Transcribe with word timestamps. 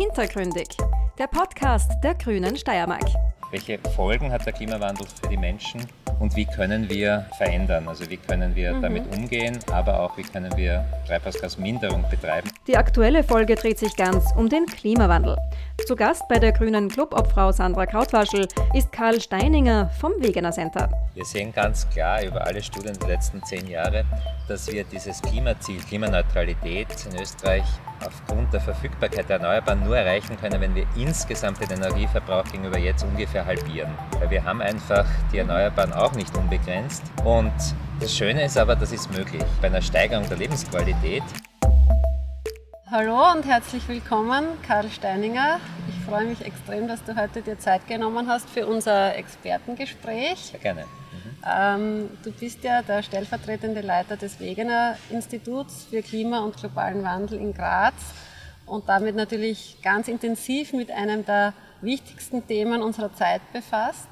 Hintergründig, 0.00 0.66
der 1.18 1.26
Podcast 1.26 1.92
der 2.02 2.14
Grünen 2.14 2.56
Steiermark. 2.56 3.04
Welche 3.50 3.78
Folgen 3.94 4.32
hat 4.32 4.46
der 4.46 4.54
Klimawandel 4.54 5.06
für 5.06 5.28
die 5.28 5.36
Menschen 5.36 5.86
und 6.20 6.34
wie 6.34 6.46
können 6.46 6.88
wir 6.88 7.26
verändern? 7.36 7.86
Also 7.86 8.08
wie 8.08 8.16
können 8.16 8.56
wir 8.56 8.72
mhm. 8.72 8.80
damit 8.80 9.14
umgehen, 9.14 9.58
aber 9.70 10.00
auch 10.00 10.16
wie 10.16 10.22
können 10.22 10.56
wir 10.56 10.86
Treibhausgasminderung 11.06 12.02
betreiben? 12.08 12.50
Die 12.66 12.76
aktuelle 12.76 13.24
Folge 13.24 13.54
dreht 13.54 13.78
sich 13.78 13.96
ganz 13.96 14.32
um 14.36 14.50
den 14.50 14.66
Klimawandel. 14.66 15.38
Zu 15.86 15.96
Gast 15.96 16.28
bei 16.28 16.38
der 16.38 16.52
grünen 16.52 16.88
Clubobfrau 16.88 17.52
Sandra 17.52 17.86
Krautwaschel 17.86 18.46
ist 18.74 18.92
Karl 18.92 19.18
Steininger 19.18 19.88
vom 19.98 20.12
Wegener 20.18 20.52
Center. 20.52 20.90
Wir 21.14 21.24
sehen 21.24 21.54
ganz 21.54 21.88
klar 21.88 22.22
über 22.22 22.46
alle 22.46 22.62
Studien 22.62 22.92
der 23.00 23.08
letzten 23.08 23.42
zehn 23.44 23.66
Jahre, 23.66 24.04
dass 24.46 24.70
wir 24.70 24.84
dieses 24.84 25.22
Klimaziel, 25.22 25.80
Klimaneutralität 25.80 26.88
in 27.10 27.18
Österreich 27.18 27.64
aufgrund 28.06 28.52
der 28.52 28.60
Verfügbarkeit 28.60 29.30
der 29.30 29.36
Erneuerbaren 29.36 29.82
nur 29.82 29.96
erreichen 29.96 30.36
können, 30.38 30.60
wenn 30.60 30.74
wir 30.74 30.86
insgesamt 30.96 31.62
den 31.62 31.70
Energieverbrauch 31.78 32.44
gegenüber 32.44 32.78
jetzt 32.78 33.02
ungefähr 33.04 33.46
halbieren. 33.46 33.90
Weil 34.18 34.28
wir 34.28 34.44
haben 34.44 34.60
einfach 34.60 35.06
die 35.32 35.38
Erneuerbaren 35.38 35.94
auch 35.94 36.12
nicht 36.12 36.36
unbegrenzt. 36.36 37.04
Und 37.24 37.54
das 38.00 38.14
Schöne 38.14 38.44
ist 38.44 38.58
aber, 38.58 38.76
das 38.76 38.92
ist 38.92 39.10
möglich. 39.10 39.44
Bei 39.62 39.68
einer 39.68 39.82
Steigerung 39.82 40.28
der 40.28 40.36
Lebensqualität 40.36 41.22
Hallo 42.92 43.30
und 43.30 43.46
herzlich 43.46 43.86
willkommen, 43.86 44.44
Karl 44.66 44.90
Steininger. 44.90 45.60
Ich 45.88 46.04
freue 46.04 46.24
mich 46.24 46.44
extrem, 46.44 46.88
dass 46.88 47.04
du 47.04 47.14
heute 47.14 47.40
dir 47.40 47.56
Zeit 47.56 47.86
genommen 47.86 48.26
hast 48.26 48.50
für 48.50 48.66
unser 48.66 49.14
Expertengespräch. 49.14 50.38
Sehr 50.50 50.58
gerne. 50.58 50.86
Mhm. 50.86 51.44
Ähm, 51.48 52.08
du 52.24 52.32
bist 52.32 52.64
ja 52.64 52.82
der 52.82 53.04
stellvertretende 53.04 53.80
Leiter 53.80 54.16
des 54.16 54.40
Wegener 54.40 54.96
Instituts 55.08 55.86
für 55.88 56.02
Klima- 56.02 56.40
und 56.40 56.56
globalen 56.56 57.04
Wandel 57.04 57.38
in 57.38 57.54
Graz 57.54 57.94
und 58.66 58.88
damit 58.88 59.14
natürlich 59.14 59.76
ganz 59.84 60.08
intensiv 60.08 60.72
mit 60.72 60.90
einem 60.90 61.24
der 61.24 61.52
wichtigsten 61.82 62.44
Themen 62.44 62.82
unserer 62.82 63.14
Zeit 63.14 63.42
befasst. 63.52 64.08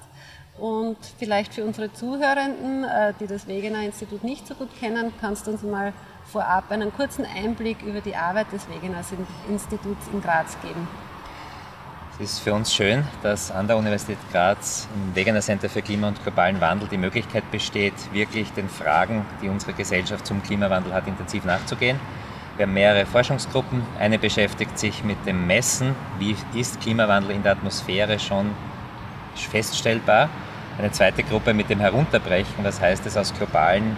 Und 0.57 0.99
vielleicht 1.19 1.55
für 1.55 1.65
unsere 1.65 1.93
Zuhörenden, 1.93 2.85
äh, 2.85 3.13
die 3.19 3.27
das 3.27 3.49
Wegener 3.49 3.83
Institut 3.83 4.23
nicht 4.23 4.47
so 4.47 4.55
gut 4.55 4.71
kennen, 4.79 5.13
kannst 5.21 5.49
du 5.49 5.51
uns 5.51 5.63
mal 5.65 5.93
vorab 6.33 6.71
einen 6.71 6.93
kurzen 6.93 7.25
Einblick 7.25 7.83
über 7.83 8.01
die 8.01 8.15
Arbeit 8.15 8.53
des 8.53 8.69
Wegeners 8.69 9.13
Instituts 9.49 10.09
in 10.13 10.23
Graz 10.23 10.57
geben. 10.63 10.87
Es 12.21 12.33
ist 12.33 12.39
für 12.41 12.53
uns 12.53 12.75
schön, 12.75 13.05
dass 13.23 13.51
an 13.51 13.69
der 13.69 13.77
Universität 13.77 14.19
Graz 14.33 14.89
im 14.95 15.15
Wegener 15.15 15.41
Center 15.41 15.69
für 15.69 15.83
Klima- 15.83 16.09
und 16.09 16.23
globalen 16.23 16.61
Wandel 16.61 16.89
die 16.89 16.99
Möglichkeit 16.99 17.49
besteht, 17.53 17.95
wirklich 18.13 18.53
den 18.53 18.69
Fragen, 18.69 19.25
die 19.41 19.49
unsere 19.49 19.73
Gesellschaft 19.73 20.27
zum 20.27 20.43
Klimawandel 20.43 20.93
hat, 20.93 21.07
intensiv 21.07 21.45
nachzugehen. 21.45 21.99
Wir 22.57 22.67
haben 22.67 22.75
mehrere 22.75 23.07
Forschungsgruppen. 23.07 23.83
Eine 24.01 24.19
beschäftigt 24.19 24.79
sich 24.81 25.05
mit 25.05 25.25
dem 25.27 25.47
Messen, 25.47 25.95
wie 26.19 26.35
ist 26.55 26.81
Klimawandel 26.81 27.31
in 27.31 27.45
der 27.45 27.53
Atmosphäre 27.53 28.19
schon 28.19 28.51
feststellbar. 29.37 30.29
Eine 30.77 30.91
zweite 30.91 31.23
Gruppe 31.23 31.55
mit 31.55 31.71
dem 31.71 31.79
Herunterbrechen, 31.79 32.65
was 32.65 32.81
heißt 32.81 33.07
es 33.07 33.17
aus 33.17 33.33
globalen 33.33 33.97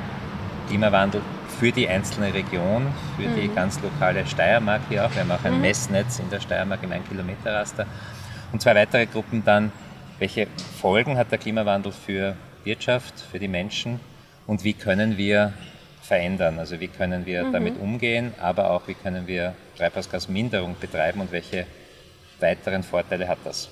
Klimawandel 0.68 1.22
für 1.61 1.72
die 1.72 1.86
einzelne 1.86 2.33
Region, 2.33 2.86
für 3.19 3.28
mhm. 3.28 3.34
die 3.34 3.48
ganz 3.48 3.78
lokale 3.83 4.27
Steiermark 4.27 4.80
hier 4.89 5.05
auch. 5.05 5.14
Wir 5.14 5.20
haben 5.20 5.30
auch 5.30 5.44
ein 5.44 5.56
mhm. 5.56 5.61
Messnetz 5.61 6.19
in 6.19 6.30
der 6.30 6.41
Steiermark 6.41 6.83
im 6.83 6.91
1-Kilometer-Raster. 6.91 7.86
Und 8.50 8.62
zwei 8.62 8.75
weitere 8.75 9.05
Gruppen 9.05 9.44
dann, 9.44 9.70
welche 10.19 10.47
Folgen 10.81 11.19
hat 11.19 11.31
der 11.31 11.36
Klimawandel 11.36 11.92
für 11.92 12.34
Wirtschaft, 12.64 13.20
für 13.31 13.38
die 13.38 13.47
Menschen 13.47 14.00
und 14.47 14.64
wie 14.64 14.72
können 14.72 15.19
wir 15.19 15.53
verändern? 16.00 16.58
Also 16.58 16.81
wie 16.81 16.88
können 16.88 17.27
wir 17.27 17.44
mhm. 17.44 17.53
damit 17.53 17.78
umgehen, 17.78 18.33
aber 18.41 18.70
auch 18.70 18.88
wie 18.88 18.94
können 18.94 19.27
wir 19.27 19.55
Treibhausgasminderung 19.77 20.77
betreiben 20.81 21.20
und 21.20 21.31
welche 21.31 21.66
weiteren 22.41 22.83
Vorteile 22.83 23.28
hat 23.28 23.38
das? 23.44 23.69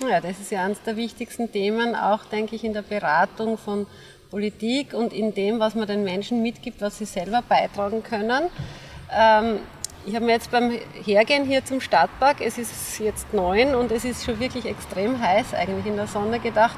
Ja, 0.00 0.20
das 0.20 0.40
ist 0.40 0.50
ja 0.50 0.64
eines 0.64 0.82
der 0.82 0.96
wichtigsten 0.96 1.52
Themen, 1.52 1.94
auch 1.94 2.24
denke 2.24 2.56
ich 2.56 2.64
in 2.64 2.72
der 2.72 2.82
Beratung 2.82 3.58
von 3.58 3.86
Politik 4.30 4.94
und 4.94 5.12
in 5.12 5.34
dem, 5.34 5.58
was 5.60 5.74
man 5.74 5.86
den 5.86 6.04
Menschen 6.04 6.42
mitgibt, 6.42 6.80
was 6.80 6.98
sie 6.98 7.04
selber 7.04 7.42
beitragen 7.48 8.02
können. 8.02 8.44
Ähm, 9.12 9.60
ich 10.06 10.14
habe 10.14 10.24
mir 10.24 10.32
jetzt 10.32 10.50
beim 10.50 10.72
Hergehen 11.04 11.44
hier 11.44 11.64
zum 11.64 11.80
Stadtpark, 11.80 12.40
es 12.40 12.56
ist 12.56 12.98
jetzt 12.98 13.34
neun 13.34 13.74
und 13.74 13.92
es 13.92 14.04
ist 14.04 14.24
schon 14.24 14.40
wirklich 14.40 14.64
extrem 14.64 15.20
heiß 15.20 15.54
eigentlich 15.54 15.86
in 15.86 15.96
der 15.96 16.06
Sonne 16.06 16.38
gedacht. 16.38 16.76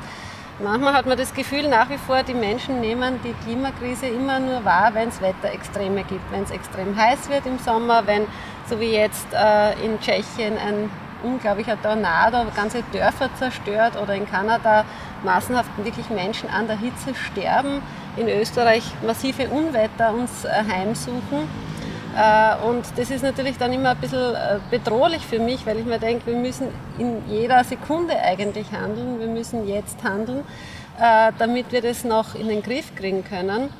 Manchmal 0.62 0.92
hat 0.92 1.06
man 1.06 1.16
das 1.16 1.32
Gefühl 1.32 1.68
nach 1.68 1.88
wie 1.88 1.96
vor, 1.96 2.22
die 2.22 2.34
Menschen 2.34 2.80
nehmen 2.80 3.18
die 3.24 3.32
Klimakrise 3.44 4.06
immer 4.06 4.40
nur 4.40 4.64
wahr, 4.64 4.90
wenn 4.92 5.08
es 5.08 5.20
Wetterextreme 5.22 6.04
gibt, 6.04 6.30
wenn 6.32 6.42
es 6.42 6.50
extrem 6.50 6.94
heiß 6.96 7.30
wird 7.30 7.46
im 7.46 7.58
Sommer, 7.58 8.06
wenn 8.06 8.26
so 8.68 8.78
wie 8.78 8.92
jetzt 8.92 9.26
äh, 9.32 9.72
in 9.84 9.98
Tschechien 10.00 10.58
ein 10.58 10.90
unglaublicher 11.22 11.80
Tornado 11.80 12.44
ganze 12.54 12.82
Dörfer 12.92 13.30
zerstört 13.36 14.00
oder 14.00 14.14
in 14.14 14.28
Kanada 14.28 14.84
massenhaft 15.24 15.70
wirklich 15.82 16.08
Menschen 16.10 16.48
an 16.48 16.66
der 16.66 16.78
Hitze 16.78 17.14
sterben, 17.14 17.82
in 18.16 18.28
Österreich 18.28 18.84
massive 19.06 19.48
Unwetter 19.48 20.12
uns 20.12 20.44
äh, 20.44 20.48
heimsuchen. 20.48 21.48
Äh, 22.16 22.66
und 22.66 22.84
das 22.96 23.10
ist 23.10 23.22
natürlich 23.22 23.56
dann 23.58 23.72
immer 23.72 23.90
ein 23.90 23.96
bisschen 23.98 24.34
äh, 24.34 24.58
bedrohlich 24.70 25.24
für 25.24 25.38
mich, 25.38 25.66
weil 25.66 25.78
ich 25.78 25.84
mir 25.84 25.98
denke, 25.98 26.26
wir 26.26 26.36
müssen 26.36 26.68
in 26.98 27.22
jeder 27.28 27.62
Sekunde 27.64 28.18
eigentlich 28.18 28.72
handeln, 28.72 29.20
wir 29.20 29.28
müssen 29.28 29.68
jetzt 29.68 30.02
handeln, 30.02 30.44
damit 31.38 31.72
wir 31.72 31.80
das 31.80 32.04
noch 32.04 32.34
in 32.34 32.48
den 32.48 32.62
Griff 32.62 32.94
kriegen 32.94 33.24
können. 33.24 33.70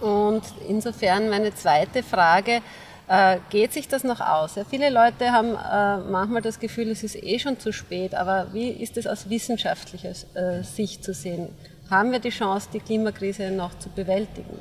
Und 0.00 0.42
insofern 0.68 1.30
meine 1.30 1.54
zweite 1.54 2.02
Frage, 2.02 2.60
äh, 3.08 3.38
geht 3.50 3.72
sich 3.72 3.88
das 3.88 4.04
noch 4.04 4.20
aus? 4.20 4.54
Ja, 4.56 4.64
viele 4.68 4.90
Leute 4.90 5.30
haben 5.30 5.54
äh, 5.54 6.10
manchmal 6.10 6.42
das 6.42 6.58
Gefühl, 6.58 6.90
es 6.90 7.02
ist 7.02 7.16
eh 7.22 7.38
schon 7.38 7.58
zu 7.58 7.72
spät, 7.72 8.14
aber 8.14 8.48
wie 8.52 8.70
ist 8.70 8.96
es 8.96 9.06
aus 9.06 9.28
wissenschaftlicher 9.28 10.12
äh, 10.34 10.62
Sicht 10.62 11.04
zu 11.04 11.12
sehen? 11.12 11.48
Haben 11.90 12.12
wir 12.12 12.18
die 12.18 12.30
Chance, 12.30 12.68
die 12.72 12.80
Klimakrise 12.80 13.50
noch 13.50 13.78
zu 13.78 13.90
bewältigen? 13.90 14.58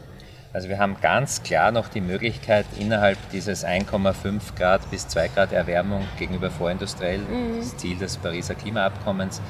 Also 0.52 0.70
wir 0.70 0.78
haben 0.78 0.98
ganz 1.02 1.42
klar 1.42 1.72
noch 1.72 1.88
die 1.88 2.02
Möglichkeit, 2.02 2.66
innerhalb 2.78 3.18
dieses 3.32 3.66
1,5 3.66 4.56
Grad 4.56 4.90
bis 4.92 5.08
2 5.08 5.30
Grad 5.30 5.52
Erwärmung 5.52 6.06
gegenüber 6.20 6.52
vorindustriell, 6.52 7.20
mhm. 7.20 7.60
das 7.60 7.76
Ziel 7.78 7.98
des 7.98 8.18
Pariser 8.18 8.54
Klimaabkommens, 8.54 9.42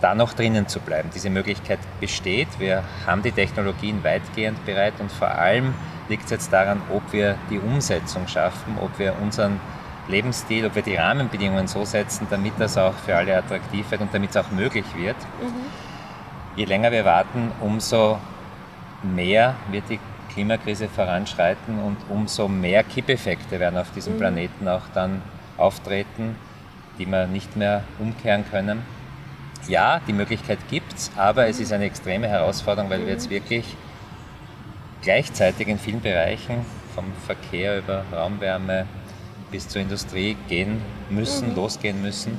da 0.00 0.14
noch 0.14 0.34
drinnen 0.34 0.68
zu 0.68 0.78
bleiben. 0.78 1.10
Diese 1.14 1.30
Möglichkeit 1.30 1.80
besteht. 2.00 2.48
Wir 2.58 2.84
haben 3.06 3.22
die 3.22 3.32
Technologien 3.32 4.04
weitgehend 4.04 4.64
bereit 4.64 4.94
und 5.00 5.10
vor 5.10 5.30
allem 5.30 5.74
liegt 6.08 6.24
es 6.24 6.30
jetzt 6.30 6.52
daran, 6.52 6.80
ob 6.92 7.12
wir 7.12 7.36
die 7.50 7.58
Umsetzung 7.58 8.26
schaffen, 8.26 8.76
ob 8.80 8.98
wir 8.98 9.14
unseren 9.20 9.60
Lebensstil, 10.08 10.66
ob 10.66 10.74
wir 10.74 10.82
die 10.82 10.96
Rahmenbedingungen 10.96 11.68
so 11.68 11.84
setzen, 11.84 12.26
damit 12.28 12.54
das 12.58 12.76
auch 12.76 12.94
für 12.94 13.14
alle 13.14 13.36
attraktiv 13.36 13.90
wird 13.90 14.00
und 14.00 14.12
damit 14.12 14.30
es 14.30 14.36
auch 14.36 14.50
möglich 14.50 14.84
wird. 14.96 15.16
Mhm. 15.40 16.56
Je 16.56 16.64
länger 16.64 16.90
wir 16.90 17.04
warten, 17.04 17.52
umso 17.60 18.18
mehr 19.02 19.54
wird 19.70 19.84
die 19.88 20.00
Klimakrise 20.32 20.88
voranschreiten 20.88 21.78
und 21.78 21.96
umso 22.08 22.48
mehr 22.48 22.84
Kippeffekte 22.84 23.60
werden 23.60 23.78
auf 23.78 23.90
diesem 23.92 24.14
mhm. 24.14 24.18
Planeten 24.18 24.68
auch 24.68 24.82
dann 24.94 25.22
auftreten, 25.56 26.36
die 26.98 27.06
wir 27.06 27.26
nicht 27.26 27.56
mehr 27.56 27.84
umkehren 27.98 28.44
können. 28.50 28.82
Ja, 29.68 30.00
die 30.06 30.12
Möglichkeit 30.12 30.58
gibt 30.68 30.92
es, 30.94 31.10
aber 31.16 31.46
es 31.46 31.60
ist 31.60 31.72
eine 31.72 31.84
extreme 31.84 32.28
Herausforderung, 32.28 32.90
weil 32.90 33.00
wir 33.00 33.12
jetzt 33.12 33.26
mhm. 33.26 33.34
wirklich 33.34 33.76
gleichzeitig 35.02 35.68
in 35.68 35.78
vielen 35.78 36.00
Bereichen, 36.00 36.64
vom 36.94 37.04
Verkehr 37.26 37.78
über 37.78 38.04
Raumwärme 38.12 38.86
bis 39.50 39.68
zur 39.68 39.82
Industrie 39.82 40.36
gehen 40.48 40.80
müssen, 41.10 41.50
mhm. 41.50 41.56
losgehen 41.56 42.00
müssen. 42.00 42.38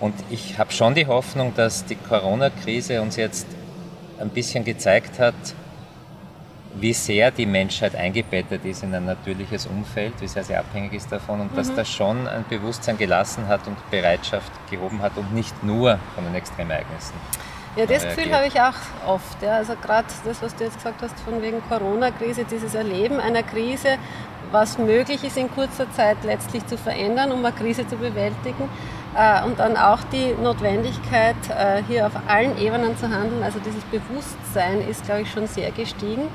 Und 0.00 0.14
ich 0.28 0.58
habe 0.58 0.72
schon 0.72 0.94
die 0.94 1.06
Hoffnung, 1.06 1.54
dass 1.56 1.84
die 1.86 1.94
Corona-Krise 1.94 3.00
uns 3.00 3.16
jetzt 3.16 3.46
ein 4.18 4.28
bisschen 4.28 4.64
gezeigt 4.64 5.18
hat, 5.18 5.34
wie 6.76 6.92
sehr 6.92 7.30
die 7.30 7.46
Menschheit 7.46 7.94
eingebettet 7.94 8.64
ist 8.64 8.82
in 8.82 8.92
ein 8.94 9.04
natürliches 9.04 9.66
Umfeld, 9.66 10.12
wie 10.20 10.26
sehr 10.26 10.42
sie 10.42 10.56
abhängig 10.56 10.92
ist 10.92 11.10
davon 11.10 11.40
und 11.40 11.52
mhm. 11.52 11.56
dass 11.56 11.72
das 11.74 11.88
schon 11.88 12.26
ein 12.26 12.44
Bewusstsein 12.48 12.98
gelassen 12.98 13.46
hat 13.46 13.66
und 13.66 13.76
Bereitschaft 13.90 14.52
gehoben 14.70 15.00
hat 15.00 15.16
und 15.16 15.32
nicht 15.32 15.62
nur 15.62 15.98
von 16.14 16.24
den 16.24 16.34
Extremereignissen. 16.34 17.14
Ja, 17.76 17.86
das 17.86 18.04
Gefühl 18.04 18.32
habe 18.32 18.46
ich 18.46 18.60
auch 18.60 18.74
oft. 19.06 19.42
Ja. 19.42 19.56
Also 19.56 19.74
gerade 19.74 20.06
das, 20.24 20.40
was 20.40 20.54
du 20.54 20.62
jetzt 20.62 20.76
gesagt 20.76 21.02
hast, 21.02 21.18
von 21.20 21.42
wegen 21.42 21.60
Corona-Krise, 21.68 22.44
dieses 22.44 22.74
Erleben 22.74 23.18
einer 23.18 23.42
Krise, 23.42 23.98
was 24.52 24.78
möglich 24.78 25.24
ist 25.24 25.36
in 25.36 25.50
kurzer 25.50 25.90
Zeit 25.92 26.18
letztlich 26.22 26.64
zu 26.66 26.78
verändern, 26.78 27.32
um 27.32 27.44
eine 27.44 27.52
Krise 27.52 27.84
zu 27.88 27.96
bewältigen. 27.96 28.68
Äh, 29.16 29.44
und 29.44 29.58
dann 29.58 29.76
auch 29.76 29.98
die 30.12 30.34
Notwendigkeit, 30.40 31.34
äh, 31.50 31.82
hier 31.88 32.06
auf 32.06 32.12
allen 32.28 32.56
Ebenen 32.58 32.96
zu 32.96 33.08
handeln. 33.08 33.42
Also 33.42 33.58
dieses 33.58 33.82
Bewusstsein 33.84 34.80
ist, 34.88 35.04
glaube 35.04 35.22
ich, 35.22 35.32
schon 35.32 35.48
sehr 35.48 35.72
gestiegen. 35.72 36.28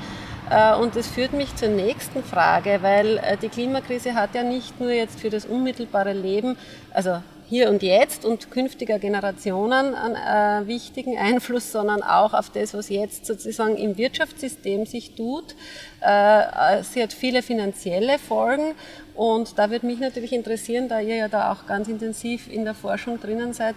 Äh, 0.50 0.74
und 0.74 0.94
das 0.94 1.06
führt 1.06 1.32
mich 1.32 1.56
zur 1.56 1.68
nächsten 1.68 2.22
Frage, 2.22 2.80
weil 2.82 3.38
die 3.40 3.48
Klimakrise 3.48 4.14
hat 4.14 4.34
ja 4.34 4.42
nicht 4.42 4.78
nur 4.78 4.90
jetzt 4.90 5.20
für 5.20 5.30
das 5.30 5.46
unmittelbare 5.46 6.12
Leben, 6.12 6.58
also 6.92 7.22
hier 7.50 7.68
und 7.68 7.82
jetzt 7.82 8.24
und 8.24 8.52
künftiger 8.52 9.00
Generationen 9.00 9.96
einen 9.96 10.14
äh, 10.14 10.68
wichtigen 10.68 11.18
Einfluss, 11.18 11.72
sondern 11.72 12.02
auch 12.02 12.32
auf 12.32 12.48
das, 12.50 12.74
was 12.74 12.88
jetzt 12.88 13.26
sozusagen 13.26 13.76
im 13.76 13.98
Wirtschaftssystem 13.98 14.86
sich 14.86 15.16
tut. 15.16 15.56
Äh, 16.00 16.82
sie 16.84 17.02
hat 17.02 17.12
viele 17.12 17.42
finanzielle 17.42 18.20
Folgen 18.20 18.74
und 19.16 19.58
da 19.58 19.68
würde 19.68 19.84
mich 19.84 19.98
natürlich 19.98 20.32
interessieren, 20.32 20.88
da 20.88 21.00
ihr 21.00 21.16
ja 21.16 21.28
da 21.28 21.52
auch 21.52 21.66
ganz 21.66 21.88
intensiv 21.88 22.46
in 22.48 22.64
der 22.64 22.74
Forschung 22.74 23.18
drinnen 23.18 23.52
seid, 23.52 23.74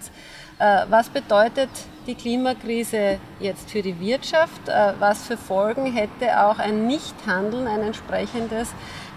äh, 0.60 0.84
was 0.88 1.08
bedeutet 1.08 1.68
die 2.06 2.14
Klimakrise 2.14 3.18
jetzt 3.40 3.70
für 3.70 3.82
die 3.82 3.98
Wirtschaft? 3.98 4.68
Äh, 4.68 4.92
was 5.00 5.26
für 5.26 5.36
Folgen 5.36 5.92
hätte 5.92 6.46
auch 6.46 6.60
ein 6.60 6.86
Nichthandeln, 6.86 7.66
ein 7.66 7.82
entsprechendes 7.82 8.68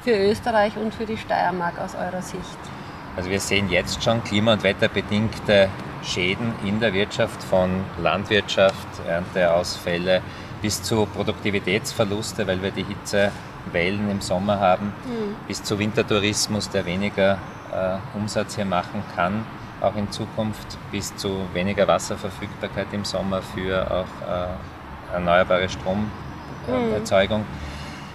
für 0.04 0.18
Österreich 0.18 0.76
und 0.78 0.96
für 0.96 1.06
die 1.06 1.18
Steiermark 1.18 1.80
aus 1.80 1.94
eurer 1.94 2.24
Sicht? 2.24 2.77
Also 3.18 3.30
wir 3.30 3.40
sehen 3.40 3.70
jetzt 3.70 4.02
schon 4.04 4.24
klima- 4.24 4.54
und 4.54 4.64
wetterbedingte 4.64 5.70
Schäden 6.04 6.54
in 6.64 6.80
der 6.80 6.94
Wirtschaft 6.94 7.44
von 7.44 7.84
Landwirtschaft, 8.02 8.88
Ernteausfälle 9.08 10.22
bis 10.62 10.82
zu 10.82 11.06
Produktivitätsverluste, 11.08 12.48
weil 12.48 12.62
wir 12.62 12.72
die 12.72 12.86
Hitzewellen 12.86 14.10
im 14.10 14.22
Sommer 14.22 14.60
haben, 14.60 14.94
mhm. 15.06 15.36
bis 15.48 15.62
zu 15.64 15.78
Wintertourismus, 15.78 16.70
der 16.70 16.86
weniger 16.86 17.40
äh, 17.74 18.18
Umsatz 18.18 18.56
hier 18.56 18.66
machen 18.66 19.04
kann 19.16 19.44
auch 19.82 19.96
in 19.96 20.12
Zukunft 20.12 20.78
bis 20.92 21.16
zu 21.16 21.46
weniger 21.54 21.88
Wasserverfügbarkeit 21.88 22.88
im 22.92 23.06
Sommer 23.06 23.42
für 23.42 23.90
auch 23.90 24.28
äh, 24.28 25.14
erneuerbare 25.14 25.68
Stromerzeugung. 25.70 27.42
Mhm. 27.42 27.46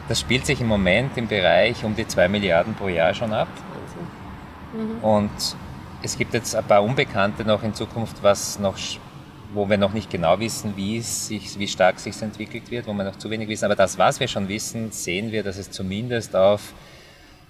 Das 0.08 0.20
spielt 0.20 0.44
sich 0.44 0.60
im 0.60 0.66
Moment 0.66 1.16
im 1.16 1.28
Bereich 1.28 1.84
um 1.84 1.94
die 1.94 2.06
2 2.06 2.28
Milliarden 2.28 2.74
pro 2.74 2.88
Jahr 2.88 3.14
schon 3.14 3.32
ab. 3.32 3.48
Mhm. 4.72 5.04
Und 5.04 5.56
es 6.02 6.18
gibt 6.18 6.34
jetzt 6.34 6.54
ein 6.56 6.64
paar 6.64 6.82
Unbekannte 6.82 7.44
noch 7.44 7.62
in 7.62 7.74
Zukunft, 7.74 8.22
was 8.22 8.58
noch, 8.58 8.76
wo 9.54 9.68
wir 9.68 9.78
noch 9.78 9.92
nicht 9.92 10.10
genau 10.10 10.38
wissen, 10.38 10.76
wie, 10.76 10.98
es 10.98 11.28
sich, 11.28 11.58
wie 11.58 11.68
stark 11.68 12.00
sich 12.00 12.20
entwickelt 12.20 12.70
wird, 12.70 12.86
wo 12.86 12.92
wir 12.92 13.04
noch 13.04 13.16
zu 13.16 13.30
wenig 13.30 13.48
wissen. 13.48 13.64
Aber 13.64 13.76
das, 13.76 13.98
was 13.98 14.18
wir 14.18 14.28
schon 14.28 14.48
wissen, 14.48 14.90
sehen 14.90 15.30
wir, 15.32 15.42
dass 15.42 15.58
es 15.58 15.70
zumindest 15.70 16.34
auf 16.34 16.72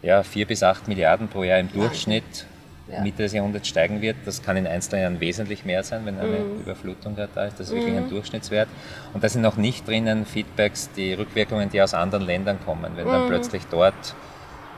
ja, 0.02 0.22
4 0.22 0.46
bis 0.46 0.62
8 0.62 0.88
Milliarden 0.88 1.28
pro 1.28 1.44
Jahr 1.44 1.60
im 1.60 1.72
Durchschnitt 1.72 2.46
ja. 2.88 3.00
Mitte 3.00 3.22
des 3.22 3.32
Jahrhunderts 3.32 3.69
steigen 3.69 4.02
wird. 4.02 4.16
Das 4.24 4.42
kann 4.42 4.56
in 4.56 4.66
einzelnen 4.66 5.02
Jahren 5.02 5.20
wesentlich 5.20 5.64
mehr 5.64 5.82
sein, 5.82 6.04
wenn 6.04 6.19
eine 6.19 6.38
mhm. 6.38 6.60
Überflutung 6.60 7.16
da 7.16 7.44
ist. 7.44 7.58
Das 7.58 7.69
ist 7.69 7.74
wirklich 7.74 7.92
mhm. 7.92 8.04
ein 8.04 8.10
Durchschnittswert. 8.10 8.69
Und 9.14 9.22
da 9.22 9.28
sind 9.28 9.42
noch 9.42 9.56
nicht 9.56 9.86
drinnen 9.86 10.26
Feedbacks, 10.26 10.90
die 10.92 11.14
Rückwirkungen, 11.14 11.70
die 11.70 11.80
aus 11.80 11.94
anderen 11.94 12.26
Ländern 12.26 12.58
kommen. 12.64 12.92
Wenn 12.96 13.06
dann 13.06 13.24
mhm. 13.24 13.28
plötzlich 13.28 13.62
dort, 13.70 14.14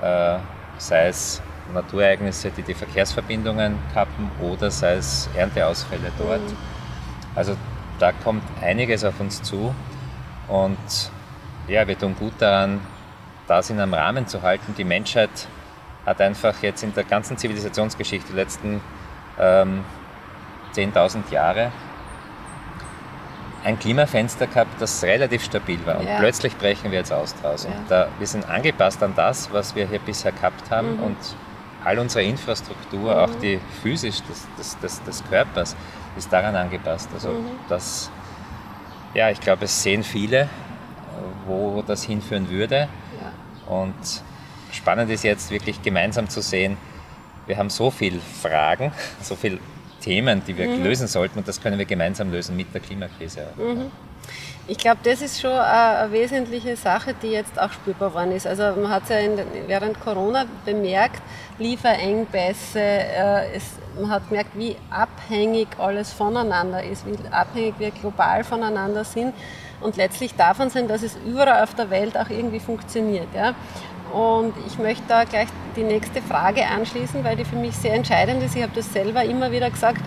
äh, 0.03 0.39
sei 0.79 1.09
es 1.09 1.43
Naturereignisse, 1.73 2.51
die 2.51 2.63
die 2.63 2.75
Verkehrsverbindungen 2.75 3.79
kappen 3.93 4.31
oder 4.41 4.71
sei 4.71 4.95
es 4.95 5.29
Ernteausfälle 5.35 6.13
dort. 6.19 6.41
Mhm. 6.41 6.57
Also 7.35 7.57
da 7.99 8.13
kommt 8.13 8.43
einiges 8.61 9.05
auf 9.05 9.19
uns 9.21 9.43
zu 9.43 9.75
und 10.49 10.79
ja, 11.67 11.87
wir 11.87 11.99
tun 11.99 12.15
gut 12.19 12.35
daran, 12.39 12.81
das 13.47 13.71
in 13.71 13.81
einem 13.81 13.95
Rahmen 13.95 14.27
zu 14.27 14.43
halten. 14.43 14.75
Die 14.77 14.85
Menschheit 14.85 15.31
hat 16.05 16.21
einfach 16.21 16.63
jetzt 16.63 16.83
in 16.83 16.95
der 16.95 17.05
ganzen 17.05 17.39
Zivilisationsgeschichte, 17.39 18.33
die 18.33 18.37
letzten 18.37 18.81
ähm, 19.39 19.85
10.000 20.75 21.31
Jahre, 21.31 21.71
ein 23.65 23.79
Klimafenster 23.79 24.47
gehabt, 24.47 24.81
das 24.81 25.03
relativ 25.03 25.43
stabil 25.45 25.79
war. 25.87 25.99
Und 25.99 26.07
ja. 26.07 26.19
plötzlich 26.19 26.57
brechen 26.59 26.91
wir 26.91 26.99
jetzt 26.99 27.13
aus 27.13 27.35
draußen. 27.41 27.71
Ja. 27.71 27.79
Da, 27.89 28.09
wir 28.19 28.27
sind 28.27 28.49
angepasst 28.49 29.03
an 29.03 29.15
das, 29.17 29.51
was 29.53 29.75
wir 29.75 29.87
hier 29.87 30.01
bisher 30.01 30.33
gehabt 30.33 30.71
haben. 30.71 30.97
Mhm. 30.97 31.03
Und 31.03 31.17
all 31.85 31.99
unsere 31.99 32.25
Infrastruktur, 32.25 33.15
mhm. 33.15 33.19
auch 33.19 33.35
die 33.41 33.61
physisch 33.83 34.23
des, 34.23 34.47
des, 34.59 34.79
des, 34.79 35.03
des, 35.03 35.25
Körpers, 35.29 35.77
ist 36.17 36.33
daran 36.33 36.57
angepasst. 36.57 37.09
Also 37.13 37.31
mhm. 37.31 37.47
das, 37.69 38.11
ja, 39.15 39.31
ich 39.31 39.41
glaube, 39.41 39.65
es 39.67 39.83
sehen 39.83 40.03
viele, 40.03 40.49
wo 41.47 41.83
das 41.87 42.05
hinführen 42.05 42.49
würde. 42.49 42.89
Ja. 43.21 43.75
Und 43.75 43.95
spannend 44.73 45.11
ist 45.11 45.25
jetzt 45.25 45.51
wirklich 45.51 45.83
gemeinsam 45.83 46.29
zu 46.29 46.41
sehen, 46.41 46.77
wir 47.47 47.59
haben 47.59 47.71
so 47.71 47.91
viele 47.91 48.21
Fragen, 48.21 48.93
so 49.21 49.37
viele 49.37 49.59
Themen, 50.01 50.43
die 50.47 50.57
wir 50.57 50.69
mhm. 50.69 50.85
lösen 50.85 51.07
sollten 51.07 51.39
und 51.39 51.49
das 51.49 51.61
können 51.61 51.79
wir 51.79 51.87
gemeinsam 51.87 52.31
lösen 52.31 52.57
mit 52.57 52.73
der 52.75 52.81
Klimakrise. 52.81 53.47
Mhm. 53.57 53.91
Ich 54.67 54.79
glaube, 54.79 54.99
das 55.03 55.21
ist 55.21 55.43
schon 55.43 55.53
eine, 55.53 56.11
wesentliche 56.11 56.75
Sache, 56.77 57.15
die 57.23 57.29
jetzt 57.29 57.61
auch 57.61 57.71
spürbar 57.71 58.15
worden 58.15 58.33
ist. 58.33 58.47
Also 58.47 58.63
man 58.81 58.89
hat 58.91 59.03
es 59.03 59.11
ja 59.11 59.19
in, 59.19 59.39
während 59.67 60.01
Corona 60.01 60.47
bemerkt, 60.65 61.21
Lieferengpässe, 61.59 62.81
äh, 62.81 63.55
es, 63.55 63.73
man 64.01 64.11
hat 64.11 64.27
gemerkt, 64.31 64.53
wie 64.55 64.77
abhängig 64.89 65.69
alles 65.79 66.15
voneinander 66.15 66.83
ist, 66.83 67.05
wie 67.07 67.15
abhängig 67.31 67.75
wir 67.79 67.91
global 67.91 68.43
voneinander 68.43 69.05
sind 69.05 69.35
und 69.83 69.99
letztlich 69.99 70.35
davon 70.35 70.71
sind, 70.71 70.89
dass 70.89 71.03
es 71.03 71.19
überall 71.27 71.63
auf 71.63 71.75
der 71.75 71.91
Welt 71.91 72.17
auch 72.17 72.31
irgendwie 72.31 72.61
funktioniert. 72.61 73.29
Ja? 73.35 73.55
Und 74.15 74.55
ich 74.67 74.79
möchte 74.79 75.05
da 75.09 75.25
gleich 75.25 75.49
die 75.77 75.83
nächste 75.83 76.23
Frage 76.23 76.67
anschließen, 76.67 77.23
weil 77.23 77.37
die 77.37 77.45
für 77.45 77.57
mich 77.57 77.77
sehr 77.77 77.93
entscheidend 77.93 78.43
ist. 78.43 78.57
Ich 78.57 78.63
habe 78.63 78.73
das 78.75 78.91
selber 78.91 79.25
immer 79.25 79.53
wieder 79.53 79.69
gesagt. 79.69 80.01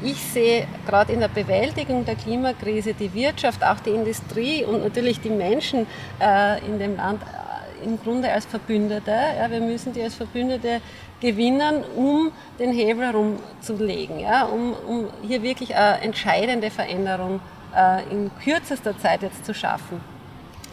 Ich 0.00 0.22
sehe 0.22 0.66
gerade 0.86 1.12
in 1.12 1.20
der 1.20 1.28
Bewältigung 1.28 2.04
der 2.04 2.14
Klimakrise 2.14 2.94
die 2.94 3.12
Wirtschaft, 3.14 3.64
auch 3.64 3.80
die 3.80 3.90
Industrie 3.90 4.64
und 4.64 4.84
natürlich 4.84 5.20
die 5.20 5.30
Menschen 5.30 5.88
äh, 6.20 6.64
in 6.64 6.78
dem 6.78 6.96
Land 6.96 7.20
äh, 7.22 7.84
im 7.84 8.00
Grunde 8.00 8.30
als 8.30 8.44
Verbündete. 8.46 9.10
Ja, 9.10 9.50
wir 9.50 9.60
müssen 9.60 9.92
die 9.92 10.02
als 10.02 10.14
Verbündete 10.14 10.80
gewinnen, 11.20 11.82
um 11.96 12.30
den 12.60 12.72
Hebel 12.72 13.06
herumzulegen, 13.06 14.20
ja, 14.20 14.44
um, 14.44 14.72
um 14.86 15.08
hier 15.26 15.42
wirklich 15.42 15.74
eine 15.74 16.00
entscheidende 16.02 16.70
Veränderung 16.70 17.40
äh, 17.76 18.02
in 18.08 18.30
kürzester 18.44 18.96
Zeit 19.00 19.22
jetzt 19.22 19.44
zu 19.44 19.52
schaffen. 19.52 20.00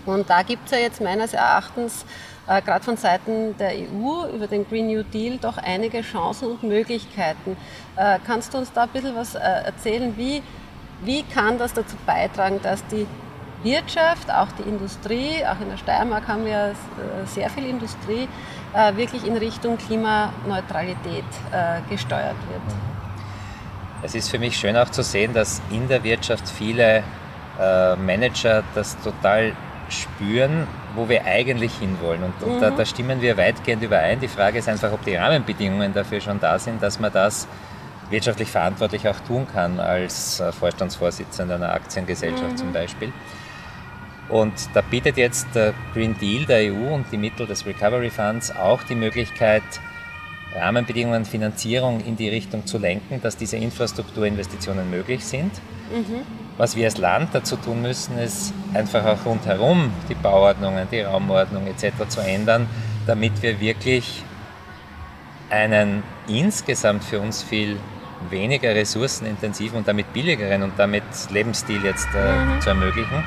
Und 0.06 0.30
da 0.30 0.44
gibt 0.44 0.66
es 0.66 0.72
ja 0.72 0.78
jetzt 0.78 1.02
meines 1.02 1.34
Erachtens 1.34 2.06
äh, 2.48 2.62
gerade 2.62 2.84
von 2.84 2.98
Seiten 2.98 3.58
der 3.58 3.72
EU 3.72 4.28
über 4.34 4.48
den 4.48 4.68
Green 4.68 4.88
New 4.88 5.04
Deal 5.04 5.38
doch 5.38 5.58
einige 5.58 6.02
Chancen 6.02 6.52
und 6.52 6.64
Möglichkeiten. 6.64 7.58
Äh, 7.96 8.20
kannst 8.26 8.54
du 8.54 8.60
uns 8.60 8.72
da 8.72 8.84
ein 8.84 8.90
bisschen 8.90 9.16
was 9.16 9.36
äh, 9.36 9.40
erzählen? 9.40 10.14
Wie, 10.18 10.44
wie 11.04 11.24
kann 11.24 11.58
das 11.58 11.74
dazu 11.74 11.96
beitragen, 12.06 12.60
dass 12.62 12.86
die 12.88 13.08
Wirtschaft, 13.64 14.30
auch 14.30 14.48
die 14.60 14.70
Industrie, 14.70 15.44
auch 15.44 15.60
in 15.60 15.70
der 15.70 15.78
Steiermark 15.78 16.28
haben 16.28 16.46
wir 16.46 16.70
äh, 16.70 17.26
sehr 17.26 17.50
viel 17.50 17.66
Industrie, 17.66 18.28
äh, 18.74 18.96
wirklich 18.96 19.26
in 19.26 19.36
Richtung 19.38 19.78
Klimaneutralität 19.78 21.24
äh, 21.52 21.82
gesteuert 21.90 22.36
wird? 22.50 22.62
Es 24.04 24.14
ist 24.14 24.30
für 24.30 24.38
mich 24.38 24.56
schön 24.56 24.78
auch 24.78 24.90
zu 24.90 25.02
sehen, 25.02 25.34
dass 25.34 25.62
in 25.72 25.88
der 25.88 26.04
Wirtschaft 26.04 26.48
viele 26.48 27.04
Manager 27.58 28.64
das 28.76 28.98
total 29.02 29.54
spüren, 29.90 30.68
wo 30.96 31.08
wir 31.10 31.26
eigentlich 31.26 31.74
hinwollen. 31.78 32.24
Und, 32.24 32.44
und 32.44 32.58
mhm. 32.58 32.62
da, 32.62 32.70
da, 32.72 32.86
stimmen 32.86 33.22
wir 33.22 33.38
weitgehend 33.38 33.84
überein. 33.84 34.20
Die 34.20 34.28
Frage 34.28 34.60
ist 34.60 34.70
einfach, 34.70 34.92
ob 34.92 35.04
die 35.04 35.16
Rahmenbedingungen 35.16 35.94
dafür 35.94 36.22
schon 36.22 36.40
da 36.40 36.58
sind, 36.60 36.82
dass 36.82 37.00
man 37.00 37.12
das 37.12 37.48
wirtschaftlich 38.10 38.50
verantwortlich 38.50 39.08
auch 39.08 39.20
tun 39.22 39.48
kann, 39.52 39.80
als 39.80 40.40
äh, 40.40 40.52
Vorstandsvorsitzender 40.52 41.56
einer 41.56 41.74
Aktiengesellschaft 41.74 42.52
mhm. 42.52 42.58
zum 42.58 42.74
Beispiel. 42.74 43.12
Und 44.30 44.54
da 44.74 44.82
bietet 44.82 45.18
jetzt 45.18 45.48
der 45.54 45.74
Green 45.94 46.18
Deal 46.18 46.46
der 46.46 46.74
EU 46.74 46.94
und 46.94 47.06
die 47.12 47.18
Mittel 47.18 47.46
des 47.46 47.66
Recovery 47.66 48.10
Funds 48.10 48.56
auch 48.56 48.82
die 48.84 48.96
Möglichkeit, 48.96 49.64
Rahmenbedingungen, 50.56 51.26
Finanzierung 51.26 52.04
in 52.04 52.16
die 52.16 52.30
Richtung 52.30 52.66
zu 52.66 52.78
lenken, 52.78 53.22
dass 53.22 53.38
diese 53.38 53.58
Infrastrukturinvestitionen 53.58 54.90
möglich 54.90 55.24
sind. 55.24 55.52
Mhm. 55.92 56.45
Was 56.58 56.76
wir 56.76 56.86
als 56.86 56.98
Land 56.98 57.30
dazu 57.34 57.58
tun 57.58 57.82
müssen, 57.82 58.18
ist 58.18 58.54
einfach 58.74 59.06
auch 59.06 59.26
rundherum 59.26 59.92
die 60.08 60.16
Bauordnungen, 60.16 60.88
die 60.90 61.02
Raumordnung 61.02 61.68
etc. 61.68 62.08
zu 62.08 62.22
ändern, 62.22 62.68
damit 63.06 63.42
wir 63.42 63.60
wirklich 63.60 64.24
einen 65.50 66.04
insgesamt 66.28 67.04
für 67.04 67.20
uns 67.20 67.44
viel 67.44 67.78
weniger 68.30 68.74
ressourcenintensiven 68.74 69.78
und 69.78 69.88
damit 69.88 70.12
billigeren 70.14 70.64
und 70.64 70.74
damit 70.78 71.04
Lebensstil 71.30 71.84
jetzt 71.84 72.08
äh, 72.16 72.34
mhm. 72.34 72.62
zu 72.62 72.70
ermöglichen. 72.70 73.24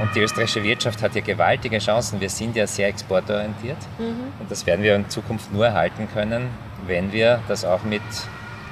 Und 0.00 0.14
die 0.14 0.20
österreichische 0.20 0.62
Wirtschaft 0.64 1.02
hat 1.02 1.14
ja 1.14 1.20
gewaltige 1.20 1.78
Chancen. 1.78 2.20
Wir 2.20 2.30
sind 2.30 2.56
ja 2.56 2.66
sehr 2.66 2.88
exportorientiert 2.88 3.76
mhm. 3.98 4.32
und 4.40 4.50
das 4.50 4.66
werden 4.66 4.82
wir 4.82 4.96
in 4.96 5.08
Zukunft 5.10 5.52
nur 5.52 5.66
erhalten 5.66 6.08
können, 6.12 6.48
wenn 6.86 7.12
wir 7.12 7.40
das 7.46 7.64
auch 7.64 7.82
mit 7.84 8.02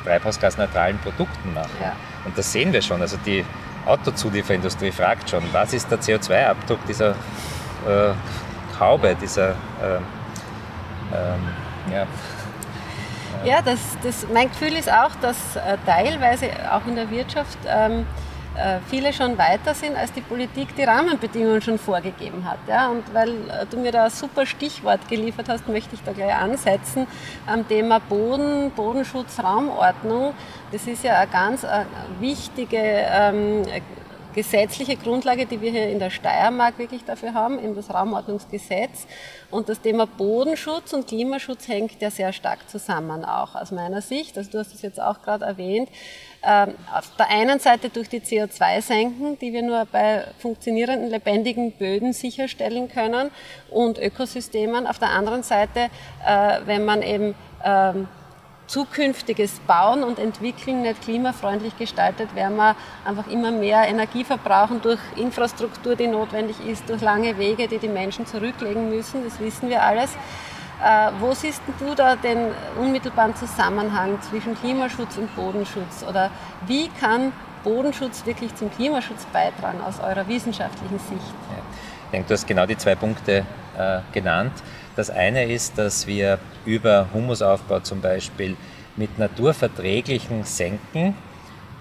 treibhausgasneutralen 0.04 0.98
Produkten 0.98 1.52
machen. 1.54 1.70
Ja. 1.80 1.92
Und 2.24 2.36
das 2.36 2.52
sehen 2.52 2.72
wir 2.72 2.82
schon. 2.82 3.00
Also 3.00 3.16
die 3.24 3.44
Autozulieferindustrie 3.86 4.92
fragt 4.92 5.30
schon, 5.30 5.42
was 5.52 5.72
ist 5.72 5.90
der 5.90 5.98
CO2-Abdruck 6.00 6.84
dieser 6.86 7.10
äh, 7.10 8.12
Haube, 8.78 9.16
dieser 9.20 9.50
äh, 9.50 9.96
ähm, 11.12 11.92
ja, 11.92 12.06
ja, 13.44 13.62
das, 13.62 13.78
das, 14.02 14.26
mein 14.32 14.50
Gefühl 14.50 14.74
ist 14.74 14.92
auch, 14.92 15.14
dass 15.22 15.56
äh, 15.56 15.78
teilweise 15.86 16.50
auch 16.70 16.86
in 16.86 16.94
der 16.94 17.10
Wirtschaft 17.10 17.56
ähm, 17.66 18.00
äh, 18.00 18.04
viele 18.88 19.12
schon 19.12 19.38
weiter 19.38 19.74
sind, 19.74 19.96
als 19.96 20.12
die 20.12 20.20
Politik 20.20 20.74
die 20.76 20.82
Rahmenbedingungen 20.82 21.62
schon 21.62 21.78
vorgegeben 21.78 22.44
hat. 22.48 22.58
Ja? 22.68 22.88
Und 22.88 23.12
weil 23.14 23.30
äh, 23.30 23.66
du 23.70 23.78
mir 23.78 23.92
da 23.92 24.04
ein 24.04 24.10
super 24.10 24.46
Stichwort 24.46 25.08
geliefert 25.08 25.48
hast, 25.48 25.68
möchte 25.68 25.94
ich 25.94 26.02
da 26.02 26.12
gleich 26.12 26.34
ansetzen 26.34 27.06
am 27.46 27.66
Thema 27.66 28.00
Boden, 28.00 28.70
Bodenschutz, 28.70 29.38
Raumordnung. 29.42 30.34
Das 30.72 30.86
ist 30.86 31.04
ja 31.04 31.18
eine 31.18 31.30
ganz 31.30 31.64
äh, 31.64 31.84
wichtige 32.20 32.78
ähm, 32.78 33.62
gesetzliche 34.34 34.96
Grundlage, 34.96 35.46
die 35.46 35.60
wir 35.60 35.70
hier 35.70 35.88
in 35.88 35.98
der 35.98 36.10
Steiermark 36.10 36.78
wirklich 36.78 37.04
dafür 37.04 37.34
haben, 37.34 37.62
eben 37.62 37.74
das 37.74 37.92
Raumordnungsgesetz. 37.92 39.06
Und 39.50 39.68
das 39.68 39.80
Thema 39.80 40.06
Bodenschutz 40.06 40.92
und 40.92 41.06
Klimaschutz 41.06 41.68
hängt 41.68 42.00
ja 42.00 42.10
sehr 42.10 42.32
stark 42.32 42.68
zusammen 42.68 43.24
auch 43.24 43.54
aus 43.54 43.72
meiner 43.72 44.00
Sicht. 44.00 44.38
Also 44.38 44.50
du 44.50 44.58
hast 44.58 44.74
es 44.74 44.82
jetzt 44.82 45.00
auch 45.00 45.22
gerade 45.22 45.44
erwähnt. 45.44 45.88
Ähm, 46.42 46.75
auf 46.94 47.14
der 47.18 47.28
einen 47.28 47.59
Seite 47.59 47.90
durch 47.90 48.09
die 48.09 48.20
CO2-Senken, 48.20 49.38
die 49.38 49.52
wir 49.52 49.62
nur 49.62 49.85
bei 49.85 50.25
funktionierenden, 50.38 51.11
lebendigen 51.11 51.73
Böden 51.73 52.14
sicherstellen 52.14 52.88
können 52.88 53.30
und 53.68 53.99
Ökosystemen. 53.99 54.87
Auf 54.87 54.99
der 54.99 55.11
anderen 55.11 55.42
Seite, 55.42 55.90
äh, 56.26 56.61
wenn 56.64 56.87
man 56.87 57.02
eben 57.02 57.35
ähm, 57.62 58.09
zukünftiges 58.70 59.61
Bauen 59.66 60.02
und 60.02 60.18
Entwickeln 60.18 60.82
nicht 60.82 61.02
klimafreundlich 61.02 61.76
gestaltet, 61.76 62.35
werden 62.35 62.56
wir 62.56 62.76
einfach 63.04 63.26
immer 63.26 63.50
mehr 63.50 63.87
Energie 63.88 64.25
verbrauchen 64.25 64.80
durch 64.80 65.00
Infrastruktur, 65.16 65.94
die 65.94 66.06
notwendig 66.06 66.56
ist, 66.66 66.88
durch 66.88 67.02
lange 67.02 67.37
Wege, 67.37 67.68
die 67.68 67.78
die 67.78 67.88
Menschen 67.88 68.26
zurücklegen 68.26 68.88
müssen. 68.88 69.25
Das 69.25 69.40
wissen 69.40 69.68
wir 69.68 69.82
alles. 69.82 70.16
Äh, 70.82 71.10
wo 71.20 71.34
siehst 71.34 71.60
du 71.78 71.94
da 71.94 72.16
den 72.16 72.49
unmittelbaren 72.78 73.34
Zusammenhang 73.37 74.20
zwischen 74.22 74.54
Klimaschutz 74.58 75.18
und 75.18 75.34
Bodenschutz? 75.37 76.04
Oder 76.08 76.30
wie 76.66 76.88
kann 76.88 77.32
Bodenschutz 77.64 78.25
wirklich 78.25 78.54
zum 78.54 78.70
Klimaschutz 78.70 79.26
beitragen 79.26 79.80
aus 79.87 80.00
eurer 80.00 80.26
wissenschaftlichen 80.26 80.99
Sicht? 80.99 81.34
Ja, 81.50 81.58
ich 82.04 82.10
denke, 82.12 82.28
du 82.28 82.34
hast 82.34 82.46
genau 82.46 82.64
die 82.64 82.78
zwei 82.78 82.94
Punkte 82.94 83.44
äh, 83.76 84.00
genannt. 84.12 84.52
Das 84.96 85.10
eine 85.10 85.44
ist, 85.44 85.76
dass 85.76 86.06
wir 86.06 86.38
über 86.64 87.08
Humusaufbau 87.12 87.80
zum 87.80 88.00
Beispiel 88.00 88.56
mit 88.96 89.18
naturverträglichen 89.18 90.44
Senken 90.44 91.14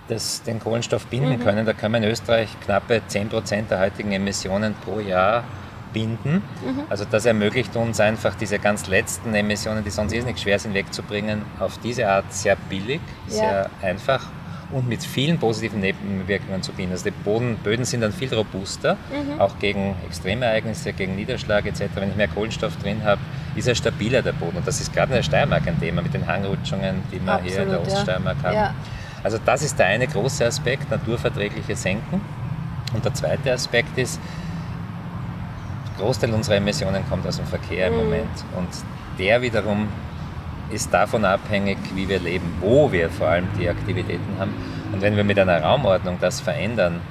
das, 0.10 0.44
den 0.44 0.60
Kohlenstoff 0.60 1.06
binden 1.08 1.38
mhm. 1.38 1.44
können. 1.44 1.66
Da 1.66 1.74
können 1.74 1.94
wir 1.94 2.00
in 2.00 2.12
Österreich 2.12 2.50
knappe 2.66 3.02
10% 3.10 3.68
der 3.70 3.80
heutigen 3.80 4.12
Emissionen 4.12 4.76
pro 4.84 5.00
Jahr 5.00 5.44
binden. 5.94 6.36
Mhm. 6.66 6.84
Also 6.90 7.06
das 7.10 7.26
ermöglicht 7.26 7.76
uns 7.76 8.00
einfach 8.00 8.36
diese 8.36 8.60
ganz 8.60 8.88
letzten 8.88 9.34
Emissionen, 9.34 9.84
die 9.84 9.90
sonst 9.90 10.14
irrsinnig 10.14 10.40
schwer 10.40 10.60
sind, 10.60 10.74
wegzubringen, 10.74 11.42
auf 11.60 11.78
diese 11.80 12.08
Art 12.08 12.32
sehr 12.34 12.56
billig, 12.70 13.02
ja. 13.28 13.34
sehr 13.34 13.70
einfach 13.82 14.28
und 14.72 14.88
mit 14.88 15.04
vielen 15.04 15.40
positiven 15.40 15.80
Nebenwirkungen 15.80 16.62
zu 16.62 16.72
binden. 16.72 16.92
Also 16.92 17.06
die 17.06 17.12
Boden, 17.12 17.58
Böden 17.64 17.86
sind 17.86 18.02
dann 18.02 18.12
viel 18.12 18.34
robuster, 18.34 18.98
mhm. 19.12 19.40
auch 19.40 19.58
gegen 19.60 19.96
Extremereignisse, 20.06 20.94
gegen 20.94 21.16
Niederschlag 21.16 21.66
etc. 21.66 21.86
Wenn 21.96 22.10
ich 22.12 22.16
mehr 22.16 22.28
Kohlenstoff 22.28 22.76
drin 22.78 23.04
habe, 23.04 23.22
ist 23.56 23.68
er 23.68 23.76
stabiler, 23.76 24.22
der 24.22 24.34
Boden. 24.34 24.58
Und 24.58 24.68
das 24.68 24.80
ist 24.80 24.94
gerade 24.94 25.12
in 25.12 25.16
der 25.18 25.24
Steiermark 25.24 25.68
ein 25.68 25.80
Thema 25.80 26.02
mit 26.02 26.14
den 26.14 26.28
Hangrutschungen, 26.28 27.02
die 27.12 27.24
wir 27.24 27.34
Absolut, 27.34 27.52
hier 27.52 27.64
in 27.64 27.70
der 27.70 27.82
Oststeiermark 27.82 28.38
ja. 28.44 28.48
haben. 28.48 28.56
Ja. 28.56 28.76
Also 29.24 29.38
das 29.44 29.64
ist 29.64 29.78
der 29.78 29.88
eine 29.88 30.08
große 30.08 30.46
Aspekt, 30.46 30.90
naturverträgliche 30.92 31.76
Senken. 31.76 32.22
Und 32.94 33.04
der 33.04 33.14
zweite 33.14 33.52
Aspekt 33.52 33.98
ist, 33.98 34.20
Großteil 36.00 36.34
unserer 36.34 36.56
Emissionen 36.56 37.08
kommt 37.10 37.28
aus 37.28 37.38
dem 37.38 37.46
Verkehr 37.46 37.88
im 37.88 37.94
mhm. 37.94 38.00
Moment. 38.00 38.46
Und 38.58 38.70
der 39.18 39.42
wiederum 39.42 39.88
ist 40.72 40.94
davon 40.94 41.26
abhängig, 41.26 41.78
wie 41.96 42.08
wir 42.08 42.20
leben, 42.20 42.46
wo 42.62 42.92
wir 42.92 43.10
vor 43.10 43.28
allem 43.28 43.48
die 43.60 43.70
Aktivitäten 43.70 44.40
haben. 44.40 44.54
Und 44.92 45.02
wenn 45.02 45.16
wir 45.16 45.24
mit 45.24 45.38
einer 45.40 45.62
Raumordnung 45.62 46.18
das 46.20 46.42
verändern, 46.42 47.02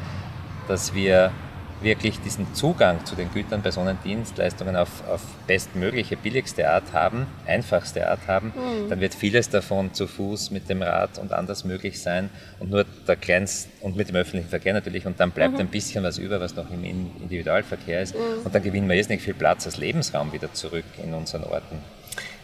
dass 0.66 0.94
wir 0.94 1.30
wirklich 1.80 2.20
diesen 2.20 2.54
Zugang 2.54 3.04
zu 3.04 3.14
den 3.14 3.32
Gütern, 3.32 3.62
Personendienstleistungen 3.62 4.76
auf, 4.76 5.06
auf 5.08 5.20
bestmögliche, 5.46 6.16
billigste 6.16 6.68
Art 6.68 6.92
haben, 6.92 7.26
einfachste 7.46 8.08
Art 8.08 8.20
haben, 8.26 8.48
mhm. 8.48 8.88
dann 8.88 9.00
wird 9.00 9.14
vieles 9.14 9.48
davon 9.48 9.94
zu 9.94 10.06
Fuß, 10.06 10.50
mit 10.50 10.68
dem 10.68 10.82
Rad 10.82 11.18
und 11.18 11.32
anders 11.32 11.64
möglich 11.64 12.00
sein 12.00 12.30
und 12.58 12.70
nur 12.70 12.84
der 13.06 13.16
kleinste 13.16 13.68
und 13.80 13.96
mit 13.96 14.08
dem 14.08 14.16
öffentlichen 14.16 14.48
Verkehr 14.48 14.72
natürlich 14.72 15.06
und 15.06 15.20
dann 15.20 15.30
bleibt 15.30 15.54
mhm. 15.54 15.60
ein 15.60 15.68
bisschen 15.68 16.04
was 16.04 16.18
über, 16.18 16.40
was 16.40 16.56
noch 16.56 16.70
im 16.70 16.84
Individualverkehr 16.84 18.02
ist 18.02 18.14
mhm. 18.14 18.44
und 18.44 18.54
dann 18.54 18.62
gewinnen 18.62 18.88
wir 18.88 18.96
jetzt 18.96 19.10
nicht 19.10 19.22
viel 19.22 19.34
Platz 19.34 19.66
als 19.66 19.76
Lebensraum 19.76 20.32
wieder 20.32 20.52
zurück 20.52 20.84
in 21.02 21.14
unseren 21.14 21.44
Orten. 21.44 21.78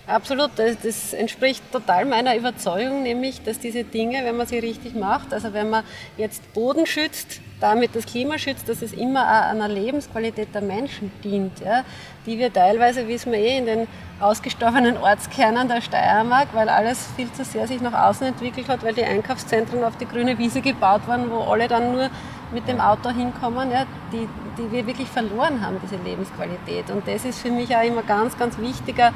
Absolut, 0.07 0.51
das, 0.57 1.15
entspricht 1.15 1.63
total 1.73 2.05
meiner 2.05 2.37
Überzeugung, 2.37 3.03
nämlich, 3.03 3.43
dass 3.43 3.59
diese 3.59 3.85
Dinge, 3.85 4.23
wenn 4.25 4.37
man 4.37 4.47
sie 4.47 4.59
richtig 4.59 4.95
macht, 4.95 5.33
also 5.33 5.55
wenn 5.55 5.71
man 5.71 5.83
jetzt 6.19 6.53
Boden 6.53 6.85
schützt, 6.85 7.41
damit 7.59 7.97
das 7.97 8.05
Klima 8.05 8.37
schützt, 8.37 8.69
dass 8.69 8.83
es 8.83 8.93
immer 8.93 9.23
auch 9.23 9.51
einer 9.51 9.67
Lebensqualität 9.67 10.55
der 10.55 10.61
Menschen 10.61 11.11
dient, 11.23 11.59
ja, 11.61 11.85
die 12.27 12.39
wir 12.39 12.53
teilweise, 12.53 13.09
wissen 13.09 13.33
wir 13.33 13.39
eh, 13.39 13.57
in 13.57 13.65
den 13.65 13.87
ausgestorbenen 14.21 14.99
Ortskernen 14.99 15.69
der 15.69 15.81
Steiermark, 15.81 16.49
weil 16.53 16.69
alles 16.69 17.09
viel 17.17 17.33
zu 17.33 17.43
sehr 17.43 17.67
sich 17.67 17.81
nach 17.81 18.09
außen 18.09 18.27
entwickelt 18.27 18.69
hat, 18.69 18.85
weil 18.85 18.93
die 18.93 19.05
Einkaufszentren 19.05 19.83
auf 19.85 19.97
die 19.97 20.07
grüne 20.07 20.37
Wiese 20.37 20.61
gebaut 20.61 21.07
waren, 21.07 21.31
wo 21.31 21.39
alle 21.39 21.67
dann 21.67 21.93
nur 21.93 22.11
mit 22.53 22.69
dem 22.69 22.81
Auto 22.81 23.11
hinkommen, 23.11 23.71
ja, 23.71 23.87
die, 24.13 24.29
die 24.59 24.71
wir 24.71 24.87
wirklich 24.87 25.09
verloren 25.09 25.65
haben, 25.65 25.79
diese 25.83 25.97
Lebensqualität. 26.03 26.91
Und 26.91 27.09
das 27.09 27.25
ist 27.25 27.41
für 27.41 27.51
mich 27.51 27.75
auch 27.75 27.83
immer 27.83 28.03
ganz, 28.03 28.39
ganz 28.39 28.59
wichtiger 28.59 29.13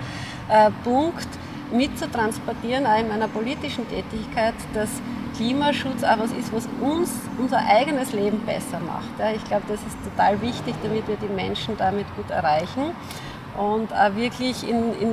Punkt 0.85 1.28
mitzutransportieren, 1.73 2.87
auch 2.87 2.99
in 2.99 3.09
meiner 3.09 3.28
politischen 3.28 3.87
Tätigkeit, 3.88 4.55
dass 4.73 4.88
Klimaschutz 5.37 6.02
auch 6.02 6.19
was 6.19 6.33
ist, 6.33 6.52
was 6.52 6.69
uns 6.81 7.11
unser 7.38 7.59
eigenes 7.59 8.12
Leben 8.12 8.40
besser 8.40 8.81
macht. 8.81 9.35
Ich 9.37 9.45
glaube, 9.45 9.64
das 9.69 9.81
ist 9.81 9.97
total 10.02 10.40
wichtig, 10.40 10.75
damit 10.83 11.07
wir 11.07 11.17
die 11.17 11.33
Menschen 11.33 11.76
damit 11.76 12.07
gut 12.17 12.31
erreichen 12.31 12.95
und 13.57 13.93
auch 13.93 14.17
wirklich 14.17 14.69
in, 14.69 14.95
in, 14.99 15.12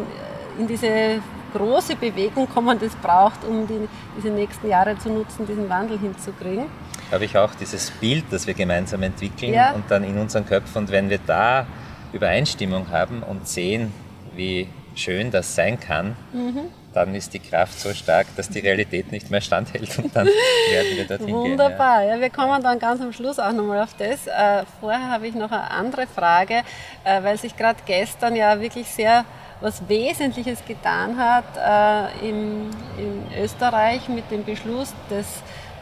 in 0.57 0.67
diese 0.67 1.19
große 1.53 1.95
Bewegung 1.95 2.49
kommen, 2.49 2.79
das 2.79 2.95
braucht, 2.95 3.43
um 3.43 3.67
die, 3.67 3.87
diese 4.17 4.29
nächsten 4.29 4.69
Jahre 4.69 4.97
zu 4.97 5.09
nutzen, 5.09 5.45
diesen 5.45 5.69
Wandel 5.69 5.99
hinzukriegen 5.99 6.65
habe 7.11 7.25
ich 7.25 7.37
auch 7.37 7.53
dieses 7.55 7.91
Bild, 7.91 8.25
das 8.31 8.47
wir 8.47 8.53
gemeinsam 8.53 9.03
entwickeln 9.03 9.53
ja. 9.53 9.71
und 9.71 9.89
dann 9.89 10.03
in 10.03 10.17
unseren 10.17 10.45
Köpfen. 10.45 10.79
Und 10.83 10.91
wenn 10.91 11.09
wir 11.09 11.19
da 11.25 11.67
Übereinstimmung 12.13 12.89
haben 12.89 13.23
und 13.23 13.47
sehen, 13.47 13.91
wie 14.35 14.67
schön 14.95 15.31
das 15.31 15.55
sein 15.55 15.79
kann, 15.79 16.15
mhm. 16.33 16.71
dann 16.93 17.15
ist 17.15 17.33
die 17.33 17.39
Kraft 17.39 17.79
so 17.79 17.93
stark, 17.93 18.27
dass 18.35 18.49
die 18.49 18.59
Realität 18.59 19.11
nicht 19.11 19.29
mehr 19.31 19.41
standhält 19.41 19.97
und 19.99 20.15
dann 20.15 20.27
werden 20.69 20.97
wir 20.97 21.07
dorthin 21.07 21.35
Wunderbar. 21.35 21.99
gehen. 21.99 22.09
Ja. 22.09 22.15
ja. 22.15 22.21
wir 22.21 22.29
kommen 22.29 22.61
dann 22.63 22.79
ganz 22.79 23.01
am 23.01 23.13
Schluss 23.13 23.39
auch 23.39 23.51
nochmal 23.51 23.81
auf 23.81 23.93
das. 23.97 24.27
Äh, 24.27 24.63
vorher 24.79 25.09
habe 25.09 25.27
ich 25.27 25.35
noch 25.35 25.51
eine 25.51 25.69
andere 25.71 26.07
Frage, 26.07 26.63
äh, 27.03 27.23
weil 27.23 27.37
sich 27.37 27.55
gerade 27.55 27.79
gestern 27.85 28.35
ja 28.35 28.59
wirklich 28.59 28.87
sehr 28.87 29.25
was 29.61 29.87
Wesentliches 29.87 30.63
getan 30.65 31.17
hat 31.17 31.45
äh, 31.57 32.27
in, 32.27 32.69
in 32.97 33.41
Österreich 33.41 34.09
mit 34.09 34.29
dem 34.29 34.43
Beschluss 34.43 34.93
des 35.09 35.25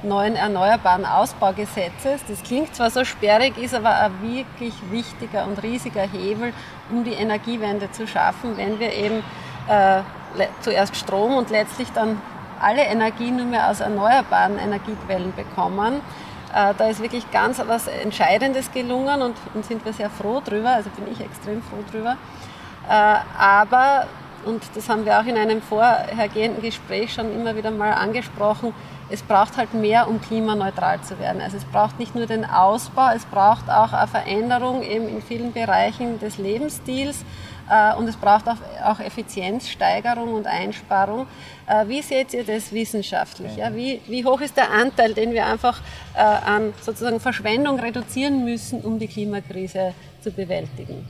neuen 0.04 0.36
Erneuerbaren 0.36 1.06
Ausbaugesetzes. 1.06 2.22
Das 2.28 2.44
klingt 2.44 2.76
zwar 2.76 2.90
so 2.90 3.04
sperrig, 3.06 3.58
ist 3.58 3.74
aber 3.74 3.96
ein 3.96 4.12
wirklich 4.22 4.74
wichtiger 4.92 5.46
und 5.46 5.62
riesiger 5.64 6.04
Hebel, 6.04 6.54
um 6.92 7.04
die 7.04 7.14
Energiewende 7.14 7.92
zu 7.92 8.08
schaffen, 8.08 8.58
wenn 8.58 8.80
wir 8.80 8.94
eben 8.94 9.24
äh, 9.68 10.02
zuerst 10.62 10.96
Strom 10.96 11.36
und 11.36 11.50
letztlich 11.50 11.92
dann 11.92 12.22
alle 12.62 12.84
Energie 12.84 13.32
nur 13.32 13.46
mehr 13.46 13.70
aus 13.70 13.82
erneuerbaren 13.82 14.58
Energiequellen 14.58 15.34
bekommen. 15.36 16.02
Äh, 16.54 16.74
da 16.78 16.88
ist 16.88 17.02
wirklich 17.02 17.30
ganz 17.32 17.62
was 17.66 17.88
Entscheidendes 17.88 18.72
gelungen 18.72 19.22
und, 19.22 19.36
und, 19.54 19.66
sind 19.66 19.84
wir 19.86 19.94
sehr 19.94 20.10
froh 20.10 20.42
drüber, 20.44 20.70
also 20.70 20.90
bin 20.92 21.12
ich 21.12 21.20
extrem 21.20 21.62
froh 21.62 21.84
drüber. 21.92 22.16
Äh, 22.88 23.16
aber, 23.38 24.06
und 24.46 24.64
das 24.76 24.90
haben 24.90 25.06
wir 25.06 25.20
auch 25.20 25.26
in 25.26 25.38
einem 25.38 25.62
vorhergehenden 25.62 26.62
Gespräch 26.62 27.14
schon 27.14 27.34
immer 27.34 27.56
wieder 27.56 27.72
mal 27.72 27.94
angesprochen, 27.94 28.74
es 29.10 29.22
braucht 29.22 29.58
halt 29.58 29.74
mehr, 29.74 30.08
um 30.08 30.22
klimaneutral 30.22 31.02
zu 31.02 31.20
werden. 31.20 31.42
Also 31.42 31.58
es 31.58 31.66
braucht 31.66 32.00
nicht 32.00 32.16
nur 32.16 32.26
den 32.26 32.46
Ausbau, 32.46 33.12
es 33.16 33.26
braucht 33.26 33.70
auch 33.70 33.94
eine 33.94 34.08
Veränderung 34.08 34.82
eben 34.82 35.08
in 35.08 35.22
vielen 35.22 35.52
Bereichen 35.54 36.20
des 36.20 36.38
Lebensstils 36.38 37.24
äh, 37.70 37.96
und 37.96 38.08
es 38.08 38.16
braucht 38.16 38.46
auch, 38.48 39.00
Effizienzsteigerung 39.00 40.34
und 40.34 40.48
Einsparung. 40.48 41.28
Äh, 41.68 41.88
wie 41.88 42.02
seht 42.02 42.34
ihr 42.34 42.44
das 42.44 42.72
wissenschaftlich? 42.72 43.52
Wie, 43.74 44.26
hoch 44.26 44.42
ist 44.42 44.58
der 44.58 44.72
Anteil, 44.72 45.14
den 45.14 45.32
wir 45.32 45.46
einfach 45.46 45.80
äh, 46.16 46.20
an 46.20 46.74
sozusagen 46.82 47.20
Verschwendung 47.20 47.80
reduzieren 47.80 48.44
müssen, 48.44 48.82
um 48.82 49.00
die 49.00 49.08
Klimakrise 49.08 49.94
zu 50.22 50.32
bewältigen? 50.32 51.06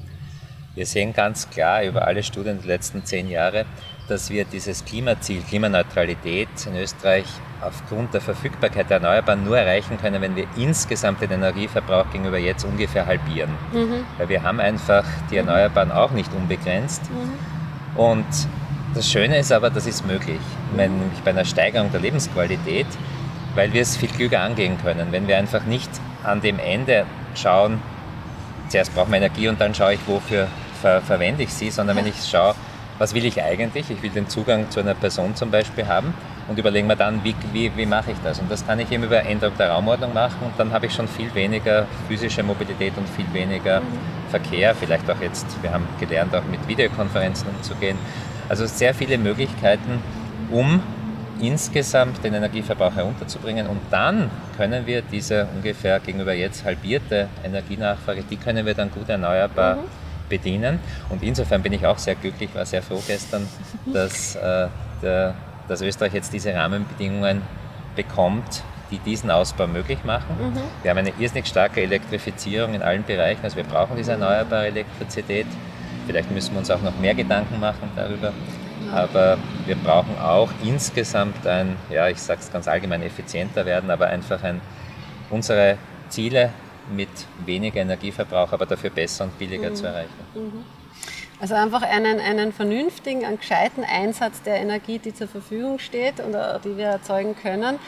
Wir 0.76 0.86
sehen 0.86 1.14
ganz 1.14 1.50
klar 1.50 1.84
über 1.84 2.08
alle 2.08 2.24
Studien 2.24 2.60
der 2.60 2.68
letzten 2.68 3.06
zehn 3.06 3.30
Jahre, 3.30 3.66
dass 4.08 4.30
wir 4.30 4.46
dieses 4.46 4.84
Klimaziel, 4.84 5.42
Klimaneutralität 5.42 6.50
in 6.66 6.76
Österreich 6.76 7.26
aufgrund 7.62 8.14
der 8.14 8.22
Verfügbarkeit 8.22 8.90
der 8.90 8.98
Erneuerbaren 8.98 9.44
nur 9.46 9.58
erreichen 9.58 9.98
können, 9.98 10.22
wenn 10.22 10.36
wir 10.36 10.48
insgesamt 10.58 11.22
den 11.22 11.32
Energieverbrauch 11.32 12.12
gegenüber 12.12 12.38
jetzt 12.38 12.66
ungefähr 12.66 13.06
halbieren. 13.06 13.52
Mhm. 13.72 14.06
Weil 14.18 14.30
wir 14.30 14.44
haben 14.44 14.60
einfach 14.60 15.06
die 15.32 15.38
Erneuerbaren 15.38 15.92
auch 15.92 16.12
nicht 16.12 16.34
unbegrenzt. 16.34 17.04
Mhm. 17.10 18.00
Und 18.00 18.26
das 18.96 19.10
Schöne 19.10 19.38
ist 19.38 19.52
aber, 19.52 19.70
das 19.70 19.86
ist 19.86 20.06
möglich. 20.06 20.42
Wenn 20.76 20.98
nämlich 20.98 21.20
bei 21.24 21.30
einer 21.30 21.46
Steigerung 21.46 21.92
der 21.92 22.02
Lebensqualität 22.02 22.88
weil 23.56 23.74
wir 23.74 23.82
es 23.82 23.96
viel 23.98 24.10
klüger 24.10 24.42
angehen 24.42 24.78
können. 24.82 25.12
Wenn 25.12 25.28
wir 25.28 25.38
einfach 25.38 25.66
nicht 25.66 25.90
an 26.24 26.42
dem 26.42 26.60
Ende 26.60 27.06
schauen, 27.36 27.82
zuerst 28.70 28.94
brauchen 28.96 29.12
wir 29.12 29.18
Energie 29.18 29.48
und 29.48 29.62
dann 29.62 29.76
schaue 29.76 29.96
ich, 29.96 30.00
wofür 30.08 30.48
ver 30.84 31.02
verwende 31.02 31.44
ich 31.44 31.54
sie, 31.54 31.72
sondern 31.72 31.96
wenn 31.98 32.08
ich 32.08 32.20
schaue, 32.30 32.56
was 33.00 33.14
will 33.16 33.26
ich 33.26 33.42
eigentlich? 33.42 33.90
Ich 33.90 34.04
will 34.04 34.12
den 34.12 34.28
Zugang 34.28 34.70
zu 34.70 34.82
einer 34.82 34.94
Person 34.94 35.36
zum 35.36 35.50
Beispiel 35.50 35.88
haben 35.88 36.14
und 36.48 36.60
überlegen 36.60 36.88
wir 36.88 36.96
dann, 36.96 37.24
wie, 37.24 37.36
wie, 37.54 37.72
wie 37.76 37.86
mache 37.86 38.12
ich 38.12 38.18
das? 38.24 38.40
Und 38.40 38.52
das 38.52 38.66
kann 38.68 38.80
ich 38.80 38.92
eben 38.92 39.04
über 39.04 39.20
Änderung 39.24 39.58
der 39.58 39.72
Raumordnung 39.72 40.14
machen 40.14 40.40
und 40.42 40.54
dann 40.58 40.72
habe 40.74 40.86
ich 40.88 40.94
schon 40.94 41.08
viel 41.08 41.34
weniger 41.34 41.88
physische 42.08 42.44
Mobilität 42.44 42.94
und 42.98 43.08
viel 43.10 43.26
weniger 43.34 43.80
mhm. 43.80 43.86
Verkehr. 44.30 44.76
Vielleicht 44.76 45.10
auch 45.10 45.22
jetzt, 45.22 45.46
wir 45.62 45.72
haben 45.72 45.88
gelernt, 46.00 46.36
auch 46.36 46.44
mit 46.52 46.68
Videokonferenzen 46.68 47.48
umzugehen. 47.50 47.98
Also 48.50 48.66
sehr 48.66 48.94
viele 48.94 49.18
Möglichkeiten, 49.18 50.02
um 50.52 50.82
insgesamt 51.40 52.24
den 52.24 52.34
Energieverbrauch 52.34 52.96
herunterzubringen. 52.96 53.68
Und 53.68 53.80
dann 53.90 54.30
können 54.58 54.86
wir 54.86 55.02
diese 55.02 55.48
ungefähr 55.56 56.00
gegenüber 56.00 56.34
jetzt 56.34 56.64
halbierte 56.64 57.28
Energienachfrage, 57.44 58.24
die 58.30 58.38
können 58.38 58.66
wir 58.66 58.74
dann 58.74 58.92
gut 58.92 59.10
erneuerbar 59.10 59.78
mhm. 59.78 60.03
Bedienen. 60.34 60.80
Und 61.10 61.22
insofern 61.22 61.62
bin 61.62 61.74
ich 61.74 61.86
auch 61.86 62.00
sehr 62.00 62.16
glücklich, 62.16 62.50
war 62.56 62.66
sehr 62.66 62.82
froh 62.82 63.02
gestern, 63.06 63.48
dass, 63.86 64.36
äh, 64.50 64.68
der, 65.04 65.36
dass 65.68 65.82
Österreich 65.82 66.14
jetzt 66.14 66.34
diese 66.34 66.54
Rahmenbedingungen 66.56 67.44
bekommt, 67.96 68.64
die 68.90 68.98
diesen 68.98 69.30
Ausbau 69.30 69.68
möglich 69.68 70.00
machen. 70.04 70.36
Mhm. 70.40 70.62
Wir 70.82 70.92
haben 70.92 70.98
eine 70.98 71.14
irrsinnig 71.20 71.46
starke 71.46 71.82
Elektrifizierung 71.82 72.74
in 72.74 72.82
allen 72.82 73.04
Bereichen, 73.04 73.44
also 73.44 73.58
wir 73.58 73.64
brauchen 73.64 73.96
diese 73.96 74.14
erneuerbare 74.14 74.68
Elektrizität. 74.68 75.48
Vielleicht 76.08 76.32
müssen 76.32 76.54
wir 76.54 76.60
uns 76.60 76.72
auch 76.72 76.82
noch 76.82 76.98
mehr 77.00 77.14
Gedanken 77.14 77.60
machen 77.60 77.90
darüber. 77.96 78.34
Aber 78.92 79.38
wir 79.66 79.76
brauchen 79.76 80.18
auch 80.20 80.50
insgesamt 80.64 81.46
ein, 81.48 81.78
ja, 81.90 82.10
ich 82.10 82.22
sage 82.22 82.42
es 82.42 82.52
ganz 82.52 82.68
allgemein, 82.68 83.02
effizienter 83.02 83.66
werden, 83.66 83.90
aber 83.90 84.08
einfach 84.08 84.44
ein, 84.44 84.62
unsere 85.30 85.78
Ziele 86.10 86.50
mit 86.92 87.10
weniger 87.46 87.82
Energieverbrauch, 87.82 88.52
aber 88.52 88.66
dafür 88.66 88.90
besser 88.90 89.26
und 89.26 89.38
billiger 89.38 89.70
mhm. 89.70 89.76
zu 89.76 89.86
erreichen. 89.86 90.14
Mhm. 90.36 90.66
Also 91.40 91.56
einfach 91.56 91.82
einen, 91.82 92.20
einen 92.20 92.54
vernünftigen, 92.54 93.26
einen 93.26 93.38
gescheiten 93.38 93.84
Einsatz 93.84 94.42
der 94.44 94.62
Energie, 94.62 95.00
die 95.00 95.14
zur 95.14 95.28
Verfügung 95.28 95.80
steht 95.80 96.20
und 96.20 96.34
äh, 96.34 96.60
die 96.64 96.78
wir 96.78 96.86
erzeugen 96.86 97.36
können. 97.36 97.80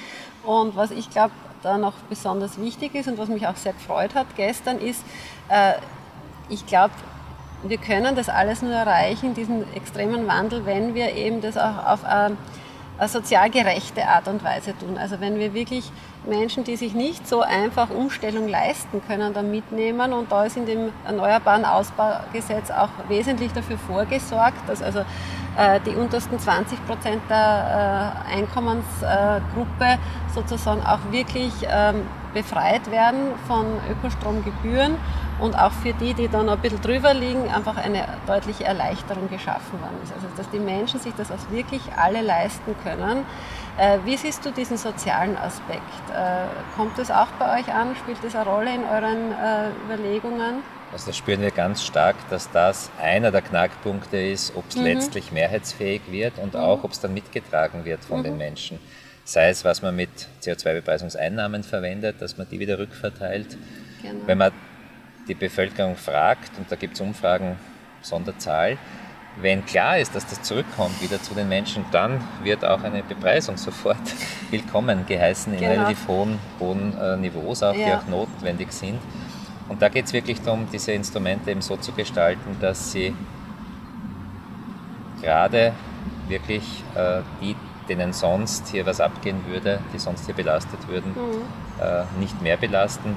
Und 0.44 0.76
was 0.76 0.92
ich 0.92 1.10
glaube, 1.10 1.32
da 1.64 1.78
noch 1.78 1.94
besonders 2.10 2.60
wichtig 2.60 2.96
ist 2.96 3.08
und 3.08 3.18
was 3.18 3.30
mich 3.30 3.48
auch 3.48 3.56
sehr 3.56 3.74
gefreut 3.74 4.14
hat 4.14 4.28
gestern, 4.36 4.80
ist, 4.80 5.04
äh, 5.50 5.74
ich 6.50 6.66
glaube, 6.66 6.94
wir 7.64 7.78
können 7.78 8.16
das 8.16 8.30
alles 8.30 8.62
nur 8.62 8.74
erreichen, 8.74 9.34
diesen 9.34 9.74
extremen 9.74 10.28
Wandel, 10.28 10.66
wenn 10.66 10.94
wir 10.94 11.14
eben 11.14 11.42
das 11.42 11.58
auch 11.58 11.86
auf 11.86 12.04
eine, 12.04 12.26
eine 12.26 12.38
sozial 13.08 13.50
gerechte 13.50 14.08
Art 14.08 14.28
und 14.28 14.44
Weise 14.44 14.78
tun. 14.78 14.98
Also 14.98 15.20
wenn 15.20 15.38
wir 15.38 15.54
wirklich 15.54 15.92
Menschen, 16.26 16.64
die 16.64 16.76
sich 16.76 16.94
nicht 16.94 17.28
so 17.28 17.42
einfach 17.42 17.90
Umstellung 17.90 18.48
leisten 18.48 19.02
können, 19.06 19.34
dann 19.34 19.52
mitnehmen. 19.52 20.14
Und 20.14 20.32
da 20.32 20.46
ist 20.46 20.58
in 20.58 20.66
dem 20.66 20.92
Erneuerbaren 21.06 21.66
Ausbaugesetz 21.66 22.72
auch 22.72 22.90
wesentlich 23.08 23.52
dafür 23.54 23.78
vorgesorgt, 23.78 24.68
dass 24.68 24.82
also 24.82 25.00
äh, 25.58 25.80
die 25.86 25.96
untersten 25.96 26.40
20 26.40 26.86
Prozent 26.86 27.22
der 27.30 28.16
äh, 28.30 28.36
Einkommensgruppe 28.38 30.00
sozusagen 30.34 30.82
auch 30.82 31.00
wirklich 31.12 31.54
ähm, 31.70 32.04
befreit 32.34 32.92
werden 32.92 33.32
von 33.48 33.66
Ökostromgebühren 33.90 34.98
und 35.40 35.56
auch 35.56 35.72
für 35.72 35.94
die, 35.94 36.14
die 36.14 36.28
dann 36.28 36.50
ein 36.50 36.60
bisschen 36.60 36.82
drüber 36.82 37.14
liegen, 37.14 37.50
einfach 37.50 37.78
eine 37.78 38.08
deutliche 38.28 38.64
Erleichterung 38.64 39.30
geschaffen 39.30 39.80
worden 39.82 39.98
ist. 40.04 40.14
Also 40.14 40.28
dass 40.38 40.50
die 40.50 40.60
Menschen 40.60 41.00
sich 41.00 41.14
das 41.16 41.32
auch 41.32 41.52
wirklich 41.52 41.82
alle 41.98 42.22
leisten 42.22 42.76
können. 42.84 43.26
Äh, 43.78 44.00
wie 44.06 44.16
siehst 44.16 44.46
du 44.46 44.52
diesen 44.52 44.78
sozialen 44.78 45.38
Aspekt? 45.38 45.82
Kommt 46.76 46.98
das 46.98 47.12
auch 47.12 47.28
bei 47.40 47.60
euch 47.60 47.74
an? 47.74 47.96
Spielt 47.98 48.24
das 48.24 48.36
eine 48.36 48.46
Rolle 48.46 48.74
in 48.74 48.84
euren 48.84 49.34
Überlegungen? 49.86 50.64
Also 50.96 51.08
das 51.08 51.18
spüren 51.18 51.42
wir 51.42 51.52
ganz 51.52 51.84
stark, 51.84 52.16
dass 52.30 52.50
das 52.52 52.90
einer 53.02 53.30
der 53.30 53.42
Knackpunkte 53.42 54.18
ist, 54.18 54.56
ob 54.56 54.64
es 54.70 54.78
mhm. 54.78 54.84
letztlich 54.84 55.32
mehrheitsfähig 55.34 56.04
wird 56.10 56.38
und 56.38 56.54
mhm. 56.54 56.60
auch, 56.62 56.86
ob 56.86 56.92
es 56.92 57.02
dann 57.02 57.14
mitgetragen 57.14 57.84
wird 57.84 58.06
von 58.06 58.20
mhm. 58.20 58.24
den 58.24 58.38
Menschen. 58.38 58.80
Sei 59.26 59.50
es, 59.50 59.66
was 59.66 59.82
man 59.82 59.94
mit 59.94 60.10
CO2-Bepreisungseinnahmen 60.42 61.64
verwendet, 61.64 62.22
dass 62.22 62.38
man 62.38 62.48
die 62.50 62.60
wieder 62.60 62.80
rückverteilt. 62.80 63.58
Genau. 64.02 64.22
Wenn 64.26 64.38
man 64.38 64.52
die 65.28 65.36
Bevölkerung 65.36 65.96
fragt, 65.96 66.58
und 66.58 66.72
da 66.72 66.76
gibt 66.76 66.96
es 66.96 67.02
Umfragen 67.02 67.58
Sonderzahl, 68.02 68.78
wenn 69.38 69.66
klar 69.66 69.98
ist, 69.98 70.16
dass 70.16 70.26
das 70.26 70.42
zurückkommt 70.44 71.02
wieder 71.02 71.22
zu 71.22 71.34
den 71.34 71.50
Menschen, 71.50 71.84
dann 71.92 72.22
wird 72.44 72.64
auch 72.64 72.84
eine 72.84 73.04
Bepreisung 73.04 73.58
sofort 73.58 73.98
willkommen 74.50 75.06
geheißen 75.06 75.54
in 75.54 75.60
genau. 75.60 75.72
relativ 75.72 76.08
hohen, 76.08 76.40
hohen 76.60 76.98
äh, 76.98 77.18
Niveaus, 77.18 77.64
auch, 77.64 77.76
ja. 77.76 77.86
die 77.86 77.94
auch 77.94 78.08
notwendig 78.08 78.72
sind. 78.72 79.00
Und 79.68 79.82
da 79.82 79.90
geht 79.90 80.06
es 80.06 80.14
wirklich 80.14 80.42
darum, 80.42 80.68
diese 80.72 80.92
Instrumente 80.92 81.52
eben 81.52 81.62
so 81.62 81.76
zu 81.78 81.92
gestalten, 81.92 82.56
dass 82.62 82.92
sie 82.92 83.16
gerade 85.22 85.74
wirklich 86.28 86.84
äh, 86.96 87.22
die, 87.42 87.56
denen 87.90 88.14
sonst 88.14 88.68
hier 88.70 88.86
was 88.86 89.02
abgehen 89.02 89.44
würde, 89.48 89.80
die 89.94 90.00
sonst 90.00 90.26
hier 90.26 90.36
belastet 90.36 90.88
würden, 90.88 91.12
mhm. 91.12 91.84
äh, 91.84 92.04
nicht 92.20 92.42
mehr 92.42 92.58
belasten, 92.58 93.16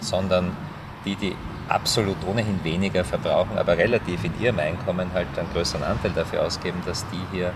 sondern 0.00 0.56
die, 1.04 1.16
die 1.16 1.36
absolut 1.68 2.16
ohnehin 2.26 2.62
weniger 2.64 3.04
verbrauchen, 3.04 3.56
aber 3.56 3.78
relativ 3.78 4.24
in 4.24 4.40
ihrem 4.40 4.58
Einkommen 4.58 5.10
halt 5.14 5.28
einen 5.38 5.50
größeren 5.52 5.84
Anteil 5.84 6.10
dafür 6.10 6.44
ausgeben, 6.44 6.82
dass 6.84 7.06
die 7.10 7.36
hier 7.36 7.52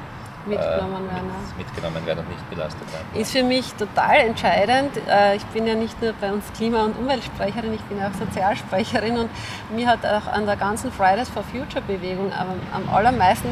mitgenommen 0.47 1.07
werden. 1.11 1.31
Mit, 1.57 1.67
mitgenommen 1.67 2.07
werden 2.07 2.19
und 2.21 2.29
nicht 2.29 2.51
belastet 2.51 2.93
werden. 2.93 3.21
Ist 3.21 3.33
für 3.33 3.43
mich 3.43 3.73
total 3.75 4.17
entscheidend. 4.17 4.91
Äh, 5.09 5.37
ich 5.37 5.45
bin 5.47 5.67
ja 5.67 5.75
nicht 5.75 6.01
nur 6.03 6.13
bei 6.21 6.33
uns 6.33 6.45
Klima- 6.57 6.85
und 6.85 6.99
Umweltsprecherin, 6.99 7.73
ich 7.75 7.81
bin 7.83 8.03
auch 8.03 8.13
Sozialsprecherin 8.13 9.19
und 9.19 9.31
mir 9.75 9.87
hat 9.87 10.05
auch 10.05 10.27
an 10.31 10.47
der 10.47 10.57
ganzen 10.57 10.93
Fridays 10.93 11.29
for 11.29 11.43
Future 11.45 11.83
Bewegung 11.87 12.31
am 12.33 12.89
allermeisten 12.95 13.49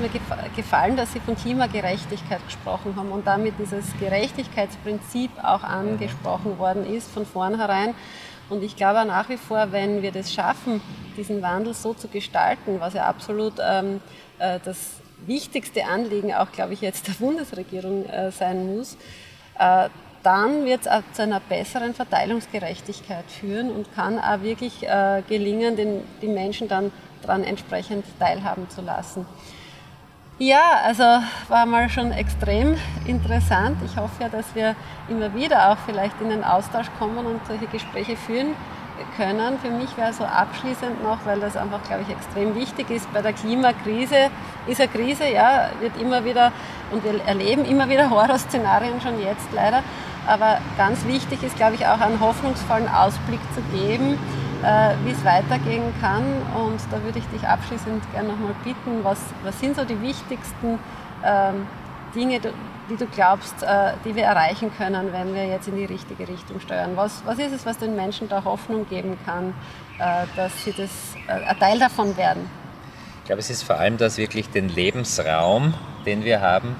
gefallen, 0.54 0.96
dass 0.96 1.12
sie 1.12 1.20
von 1.20 1.36
Klimagerechtigkeit 1.36 2.44
gesprochen 2.44 2.94
haben 2.96 3.10
und 3.10 3.26
damit 3.26 3.54
dieses 3.58 3.84
Gerechtigkeitsprinzip 3.98 5.30
auch 5.42 5.62
angesprochen 5.62 6.58
worden 6.58 6.86
ist 6.86 7.10
von 7.10 7.26
vornherein. 7.26 7.94
Und 8.48 8.62
ich 8.62 8.76
glaube 8.76 9.04
nach 9.04 9.28
wie 9.28 9.36
vor, 9.36 9.72
wenn 9.72 10.02
wir 10.02 10.12
das 10.12 10.32
schaffen, 10.32 10.80
diesen 11.16 11.42
Wandel 11.42 11.74
so 11.74 11.94
zu 11.94 12.08
gestalten, 12.08 12.80
was 12.80 12.94
ja 12.94 13.06
absolut 13.06 13.54
ähm, 13.62 14.00
äh, 14.38 14.58
das 14.64 15.02
wichtigste 15.26 15.84
Anliegen 15.84 16.34
auch, 16.34 16.50
glaube 16.52 16.74
ich, 16.74 16.80
jetzt 16.80 17.06
der 17.08 17.12
Bundesregierung 17.18 18.06
äh, 18.06 18.30
sein 18.30 18.74
muss, 18.74 18.96
äh, 19.58 19.88
dann 20.22 20.64
wird 20.64 20.82
es 20.82 20.88
auch 20.88 21.02
zu 21.12 21.22
einer 21.22 21.40
besseren 21.40 21.94
Verteilungsgerechtigkeit 21.94 23.24
führen 23.28 23.70
und 23.70 23.92
kann 23.94 24.18
auch 24.20 24.42
wirklich 24.42 24.86
äh, 24.86 25.22
gelingen, 25.28 25.76
den, 25.76 26.02
die 26.20 26.28
Menschen 26.28 26.68
dann 26.68 26.92
daran 27.22 27.42
entsprechend 27.42 28.04
teilhaben 28.20 28.68
zu 28.70 28.82
lassen. 28.82 29.26
Ja, 30.44 30.80
also 30.84 31.04
war 31.46 31.66
mal 31.66 31.88
schon 31.88 32.10
extrem 32.10 32.76
interessant. 33.06 33.76
Ich 33.86 33.96
hoffe 33.96 34.24
ja, 34.24 34.28
dass 34.28 34.56
wir 34.56 34.74
immer 35.08 35.32
wieder 35.36 35.70
auch 35.70 35.76
vielleicht 35.86 36.20
in 36.20 36.30
den 36.30 36.42
Austausch 36.42 36.88
kommen 36.98 37.24
und 37.24 37.46
solche 37.46 37.68
Gespräche 37.68 38.16
führen 38.16 38.56
können. 39.16 39.60
Für 39.60 39.70
mich 39.70 39.96
wäre 39.96 40.12
so 40.12 40.24
abschließend 40.24 41.00
noch, 41.04 41.18
weil 41.26 41.38
das 41.38 41.56
einfach, 41.56 41.80
glaube 41.84 42.02
ich, 42.02 42.12
extrem 42.12 42.56
wichtig 42.56 42.90
ist, 42.90 43.12
bei 43.12 43.22
der 43.22 43.34
Klimakrise 43.34 44.30
ist 44.66 44.80
eine 44.80 44.90
Krise, 44.90 45.28
ja, 45.32 45.68
wird 45.78 45.96
immer 46.00 46.24
wieder, 46.24 46.50
und 46.90 47.04
wir 47.04 47.24
erleben 47.24 47.64
immer 47.64 47.88
wieder 47.88 48.10
Horrorszenarien 48.10 49.00
schon 49.00 49.22
jetzt 49.22 49.46
leider, 49.52 49.84
aber 50.26 50.58
ganz 50.76 51.06
wichtig 51.06 51.40
ist, 51.44 51.54
glaube 51.54 51.76
ich, 51.76 51.86
auch 51.86 52.00
einen 52.00 52.18
hoffnungsvollen 52.18 52.88
Ausblick 52.88 53.40
zu 53.54 53.62
geben, 53.78 54.18
wie 54.62 55.10
es 55.10 55.24
weitergehen 55.24 55.92
kann. 56.00 56.24
Und 56.54 56.80
da 56.90 57.02
würde 57.02 57.18
ich 57.18 57.26
dich 57.26 57.46
abschließend 57.46 58.02
gerne 58.12 58.28
nochmal 58.28 58.54
bitten, 58.62 59.02
was, 59.02 59.18
was 59.42 59.58
sind 59.58 59.76
so 59.76 59.84
die 59.84 60.00
wichtigsten 60.00 60.78
ähm, 61.24 61.66
Dinge, 62.14 62.40
die 62.90 62.96
du 62.96 63.06
glaubst, 63.06 63.62
äh, 63.62 63.92
die 64.04 64.14
wir 64.14 64.24
erreichen 64.24 64.70
können, 64.76 65.12
wenn 65.12 65.34
wir 65.34 65.46
jetzt 65.46 65.68
in 65.68 65.76
die 65.76 65.84
richtige 65.84 66.28
Richtung 66.28 66.60
steuern? 66.60 66.92
Was, 66.94 67.22
was 67.24 67.38
ist 67.38 67.52
es, 67.52 67.66
was 67.66 67.78
den 67.78 67.96
Menschen 67.96 68.28
da 68.28 68.44
Hoffnung 68.44 68.88
geben 68.88 69.18
kann, 69.24 69.54
äh, 69.98 70.26
dass 70.36 70.64
sie 70.64 70.72
das 70.72 70.90
äh, 71.26 71.44
ein 71.44 71.58
Teil 71.58 71.78
davon 71.78 72.16
werden? 72.16 72.48
Ich 73.20 73.26
glaube, 73.26 73.40
es 73.40 73.50
ist 73.50 73.62
vor 73.62 73.76
allem 73.76 73.96
das 73.96 74.18
wirklich 74.18 74.50
den 74.50 74.68
Lebensraum, 74.68 75.74
den 76.04 76.24
wir 76.24 76.40
haben, 76.40 76.76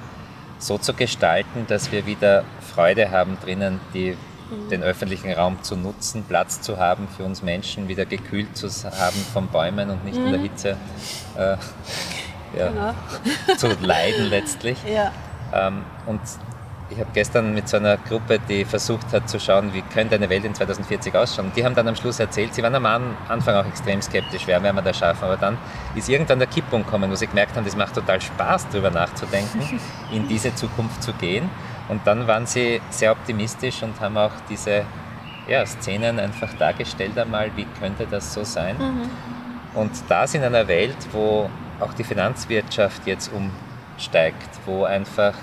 so 0.59 0.77
zu 0.77 0.93
gestalten, 0.93 1.65
dass 1.67 1.91
wir 1.91 2.05
wieder 2.05 2.43
Freude 2.73 3.11
haben 3.11 3.37
drinnen, 3.41 3.79
die, 3.93 4.17
mhm. 4.49 4.69
den 4.69 4.83
öffentlichen 4.83 5.31
Raum 5.31 5.61
zu 5.61 5.75
nutzen, 5.75 6.23
Platz 6.23 6.61
zu 6.61 6.77
haben 6.77 7.07
für 7.15 7.23
uns 7.23 7.41
Menschen, 7.41 7.87
wieder 7.87 8.05
gekühlt 8.05 8.55
zu 8.55 8.67
haben 8.67 9.25
von 9.33 9.47
Bäumen 9.47 9.89
und 9.89 10.03
nicht 10.03 10.17
mhm. 10.17 10.25
in 10.25 10.31
der 10.31 10.39
mhm. 10.39 10.43
Hitze 10.43 10.77
äh, 11.37 11.57
ja, 12.57 12.69
genau. 12.69 12.93
zu 13.57 13.67
leiden 13.81 14.29
letztlich. 14.29 14.77
Ja. 14.85 15.11
Ähm, 15.53 15.83
und 16.05 16.21
ich 16.93 16.99
habe 16.99 17.09
gestern 17.13 17.53
mit 17.53 17.67
so 17.67 17.77
einer 17.77 17.97
Gruppe, 17.97 18.39
die 18.47 18.65
versucht 18.65 19.13
hat 19.13 19.27
zu 19.27 19.39
schauen, 19.39 19.73
wie 19.73 19.81
könnte 19.81 20.15
eine 20.15 20.29
Welt 20.29 20.45
in 20.45 20.53
2040 20.53 21.15
ausschauen. 21.15 21.51
Die 21.55 21.65
haben 21.65 21.75
dann 21.75 21.87
am 21.87 21.95
Schluss 21.95 22.19
erzählt, 22.19 22.53
sie 22.53 22.61
waren 22.61 22.75
am 22.75 22.85
Anfang 22.85 23.55
auch 23.55 23.65
extrem 23.65 24.01
skeptisch, 24.01 24.43
wer 24.45 24.61
werden 24.61 24.75
wir 24.75 24.81
das 24.81 24.97
schaffen. 24.97 25.23
Aber 25.23 25.37
dann 25.37 25.57
ist 25.95 26.09
irgendwann 26.09 26.39
der 26.39 26.47
Kipppunkt 26.47 26.85
gekommen, 26.87 27.09
wo 27.09 27.15
sie 27.15 27.27
gemerkt 27.27 27.55
haben, 27.55 27.65
das 27.65 27.75
macht 27.75 27.95
total 27.95 28.21
Spaß, 28.21 28.67
darüber 28.69 28.91
nachzudenken, 28.91 29.79
in 30.11 30.27
diese 30.27 30.53
Zukunft 30.53 31.01
zu 31.01 31.13
gehen. 31.13 31.49
Und 31.89 32.05
dann 32.05 32.27
waren 32.27 32.45
sie 32.45 32.81
sehr 32.89 33.11
optimistisch 33.11 33.83
und 33.83 33.99
haben 33.99 34.17
auch 34.17 34.31
diese 34.49 34.83
ja, 35.47 35.65
Szenen 35.65 36.19
einfach 36.19 36.53
dargestellt 36.53 37.17
einmal, 37.17 37.51
wie 37.55 37.67
könnte 37.79 38.07
das 38.09 38.33
so 38.33 38.43
sein. 38.43 38.77
Mhm. 38.77 39.09
Und 39.73 39.91
das 40.07 40.33
in 40.33 40.43
einer 40.43 40.67
Welt, 40.67 40.95
wo 41.11 41.49
auch 41.79 41.93
die 41.93 42.03
Finanzwirtschaft 42.03 43.05
jetzt 43.05 43.31
umsteigt, 43.33 44.49
wo 44.65 44.83
einfach 44.83 45.33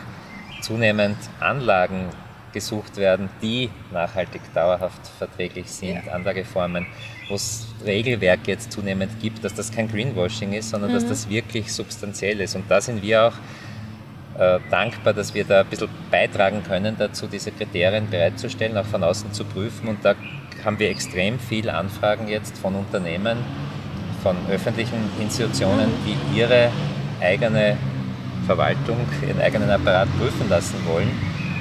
zunehmend 0.63 1.19
Anlagen 1.41 2.09
gesucht 2.53 2.97
werden, 2.97 3.29
die 3.43 3.71
nachhaltig 3.93 4.43
dauerhaft 4.55 5.07
verträglich 5.19 5.71
sind, 5.71 6.05
ja. 6.07 6.13
andere 6.13 6.45
Formen, 6.45 6.87
wo 7.29 7.35
es 7.35 7.67
Regelwerk 7.85 8.41
jetzt 8.47 8.73
zunehmend 8.73 9.21
gibt, 9.21 9.45
dass 9.45 9.55
das 9.55 9.71
kein 9.71 9.89
Greenwashing 9.89 10.53
ist, 10.53 10.71
sondern 10.71 10.91
mhm. 10.91 10.95
dass 10.95 11.07
das 11.07 11.29
wirklich 11.29 11.73
substanziell 11.73 12.41
ist. 12.41 12.57
Und 12.57 12.71
da 12.71 12.81
sind 12.81 13.03
wir 13.03 13.25
auch 13.25 13.35
dankbar, 14.71 15.13
dass 15.13 15.35
wir 15.35 15.45
da 15.45 15.61
ein 15.61 15.67
bisschen 15.67 15.89
beitragen 16.11 16.63
können 16.67 16.97
dazu, 16.99 17.27
diese 17.27 17.51
Kriterien 17.51 18.09
bereitzustellen, 18.09 18.77
auch 18.77 18.87
von 18.87 19.03
außen 19.05 19.33
zu 19.33 19.45
prüfen. 19.45 19.89
Und 19.89 20.05
da 20.05 20.15
haben 20.65 20.79
wir 20.79 20.89
extrem 20.91 21.39
viele 21.39 21.75
Anfragen 21.75 22.29
jetzt 22.29 22.57
von 22.59 22.75
Unternehmen, 22.75 23.39
von 24.23 24.37
öffentlichen 24.51 25.11
Institutionen, 25.21 25.91
die 26.07 26.39
ihre 26.39 26.71
eigene 27.21 27.77
Verwaltung, 28.47 28.99
ihren 29.27 29.41
eigenen 29.41 29.71
Apparat 29.71 30.09
prüfen 30.19 30.49
lassen 30.49 30.77
wollen, 30.87 31.11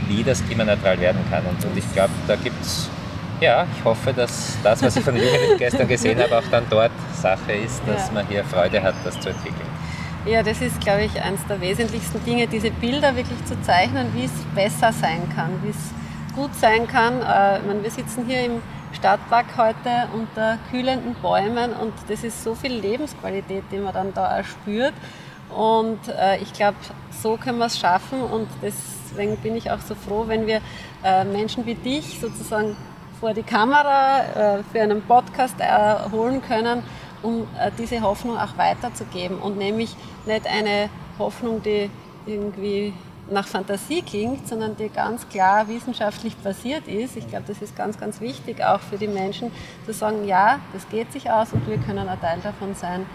wie 0.08 0.24
das 0.24 0.46
klimaneutral 0.46 1.00
werden 1.00 1.22
kann. 1.30 1.44
Und, 1.46 1.64
und 1.64 1.78
ich 1.78 1.94
glaube, 1.94 2.12
da 2.28 2.36
gibt 2.36 2.62
es, 2.62 2.90
ja, 3.40 3.66
ich 3.78 3.84
hoffe, 3.84 4.14
dass 4.14 4.58
das, 4.64 4.82
was 4.82 4.96
ich 4.96 5.04
von 5.04 5.16
Jugend 5.16 5.58
gestern 5.58 5.88
gesehen 5.88 6.20
habe, 6.20 6.38
auch 6.38 6.48
dann 6.52 6.64
dort 6.70 6.92
Sache 7.14 7.54
ist, 7.54 7.82
dass 7.86 8.08
ja. 8.08 8.14
man 8.14 8.28
hier 8.28 8.44
Freude 8.44 8.82
hat, 8.82 8.96
das 9.04 9.20
zu 9.20 9.30
entwickeln. 9.30 9.70
Ja, 10.26 10.44
das 10.44 10.62
ist, 10.62 10.82
glaube 10.82 11.06
ich, 11.06 11.22
eines 11.22 11.46
der 11.48 11.62
wesentlichsten 11.62 12.24
Dinge, 12.26 12.46
diese 12.46 12.72
Bilder 12.72 13.16
wirklich 13.16 13.44
zu 13.46 13.60
zeichnen, 13.62 14.14
wie 14.14 14.26
es 14.26 14.32
besser 14.54 14.92
sein 14.92 15.22
kann, 15.34 15.64
wie 15.64 15.70
es 15.70 15.94
gut 16.36 16.54
sein 16.56 16.88
kann. 16.88 17.22
Äh, 17.22 17.66
meine, 17.66 17.82
wir 17.82 17.90
sitzen 17.90 18.26
hier 18.28 18.44
im 18.44 18.62
Stadtpark 18.92 19.46
heute 19.56 20.10
unter 20.14 20.58
kühlenden 20.72 21.16
Bäumen 21.22 21.72
und 21.72 21.94
das 22.10 22.26
ist 22.26 22.44
so 22.44 22.54
viel 22.54 22.74
Lebensqualität, 22.74 23.64
die 23.72 23.78
man 23.78 23.94
dann 23.94 24.14
da 24.14 24.38
auch 24.38 24.44
spürt. 24.44 24.94
Und 25.56 26.00
äh, 26.10 26.38
ich 26.40 26.52
glaube, 26.52 26.78
so 27.24 27.38
können 27.38 27.58
wir 27.58 27.68
es 27.68 27.80
schaffen 27.80 28.22
und 28.22 28.50
deswegen 28.62 29.38
bin 29.38 29.56
ich 29.56 29.72
auch 29.72 29.80
so 29.80 29.96
froh, 29.96 30.26
wenn 30.28 30.46
wir 30.46 30.60
äh, 31.02 31.24
Menschen 31.24 31.66
wie 31.66 31.76
dich 31.76 32.20
sozusagen 32.20 32.76
vor 33.22 33.34
die 33.34 33.44
Kamera 33.44 34.62
für 34.72 34.82
einen 34.82 35.02
Podcast 35.02 35.56
holen 36.10 36.42
können, 36.42 36.84
um 37.22 37.48
äh, 37.60 37.72
diese 37.78 38.02
Hoffnung 38.02 38.38
auch 38.38 38.58
weiterzugeben 38.58 39.38
und 39.40 39.58
nämlich 39.58 39.96
nicht 40.26 40.48
eine 40.48 40.90
Hoffnung, 41.18 41.62
die 41.62 41.90
irgendwie 42.26 42.94
nach 43.32 43.48
Fantasie 43.48 44.02
klingt, 44.02 44.48
sondern 44.48 44.76
die 44.76 44.90
ganz 44.90 45.28
klar 45.30 45.68
wissenschaftlich 45.68 46.36
basiert 46.38 46.88
ist. 46.88 47.16
Ich 47.16 47.28
glaube, 47.28 47.46
das 47.48 47.62
ist 47.62 47.76
ganz, 47.76 48.00
ganz 48.00 48.20
wichtig 48.22 48.64
auch 48.64 48.80
für 48.80 48.98
die 48.98 49.08
Menschen 49.08 49.52
zu 49.86 49.94
sagen, 49.94 50.26
ja, 50.26 50.60
das 50.74 50.88
geht 50.90 51.12
sich 51.12 51.30
aus 51.30 51.54
und 51.54 51.68
wir 51.68 51.78
können 51.78 52.10
ein 52.10 52.20
Teil 52.20 52.40
davon 52.42 52.74
sein. 52.76 53.06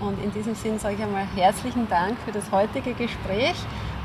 Und 0.00 0.22
in 0.22 0.32
diesem 0.32 0.54
Sinn 0.54 0.78
sage 0.78 0.94
ich 0.96 1.02
einmal 1.02 1.26
herzlichen 1.34 1.88
Dank 1.88 2.16
für 2.24 2.32
das 2.32 2.50
heutige 2.52 2.94
Gespräch 2.94 3.56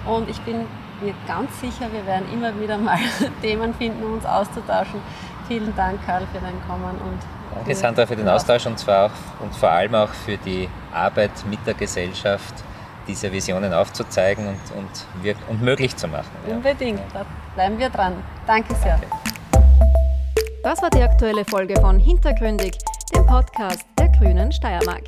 und 0.06 0.30
ich 0.30 0.40
bin 0.42 0.66
mir 1.02 1.14
ganz 1.28 1.60
sicher, 1.62 1.92
wir 1.92 2.06
werden 2.06 2.26
immer 2.34 2.60
wieder 2.60 2.78
mal 2.78 2.98
Themen 3.42 3.74
finden, 3.74 4.04
um 4.04 4.14
uns 4.14 4.26
auszutauschen. 4.26 5.02
Vielen 5.48 5.76
Dank, 5.76 6.04
Karl, 6.06 6.26
für 6.34 6.40
dein 6.40 6.60
Kommen 6.68 6.98
und 7.00 7.20
Danke, 7.56 7.76
Sandra, 7.76 8.06
für 8.06 8.16
den 8.16 8.28
Austausch 8.28 8.66
und 8.66 8.78
zwar 8.80 9.06
auch 9.06 9.42
und 9.42 9.56
vor 9.56 9.70
allem 9.70 9.96
auch 9.96 10.10
für 10.10 10.38
die 10.38 10.68
Arbeit 10.94 11.32
mit 11.50 11.60
der 11.66 11.74
Gesellschaft, 11.74 12.54
diese 13.08 13.32
Visionen 13.32 13.74
aufzuzeigen 13.74 14.48
und, 14.48 14.78
und, 14.78 15.36
und 15.50 15.62
möglich 15.62 15.96
zu 15.96 16.08
machen. 16.08 16.30
Ja. 16.48 16.56
Unbedingt, 16.56 17.02
da 17.14 17.26
bleiben 17.56 17.78
wir 17.78 17.90
dran. 17.90 18.16
Danke 18.48 18.74
sehr. 18.76 19.00
Danke. 19.00 19.08
Das 20.64 20.82
war 20.82 20.90
die 20.90 21.02
aktuelle 21.02 21.44
Folge 21.44 21.76
von 21.82 22.00
Hintergründig, 22.00 22.78
dem 23.14 23.26
Podcast 23.26 23.86
der 24.00 24.08
Grünen 24.10 24.52
Steiermark. 24.52 25.04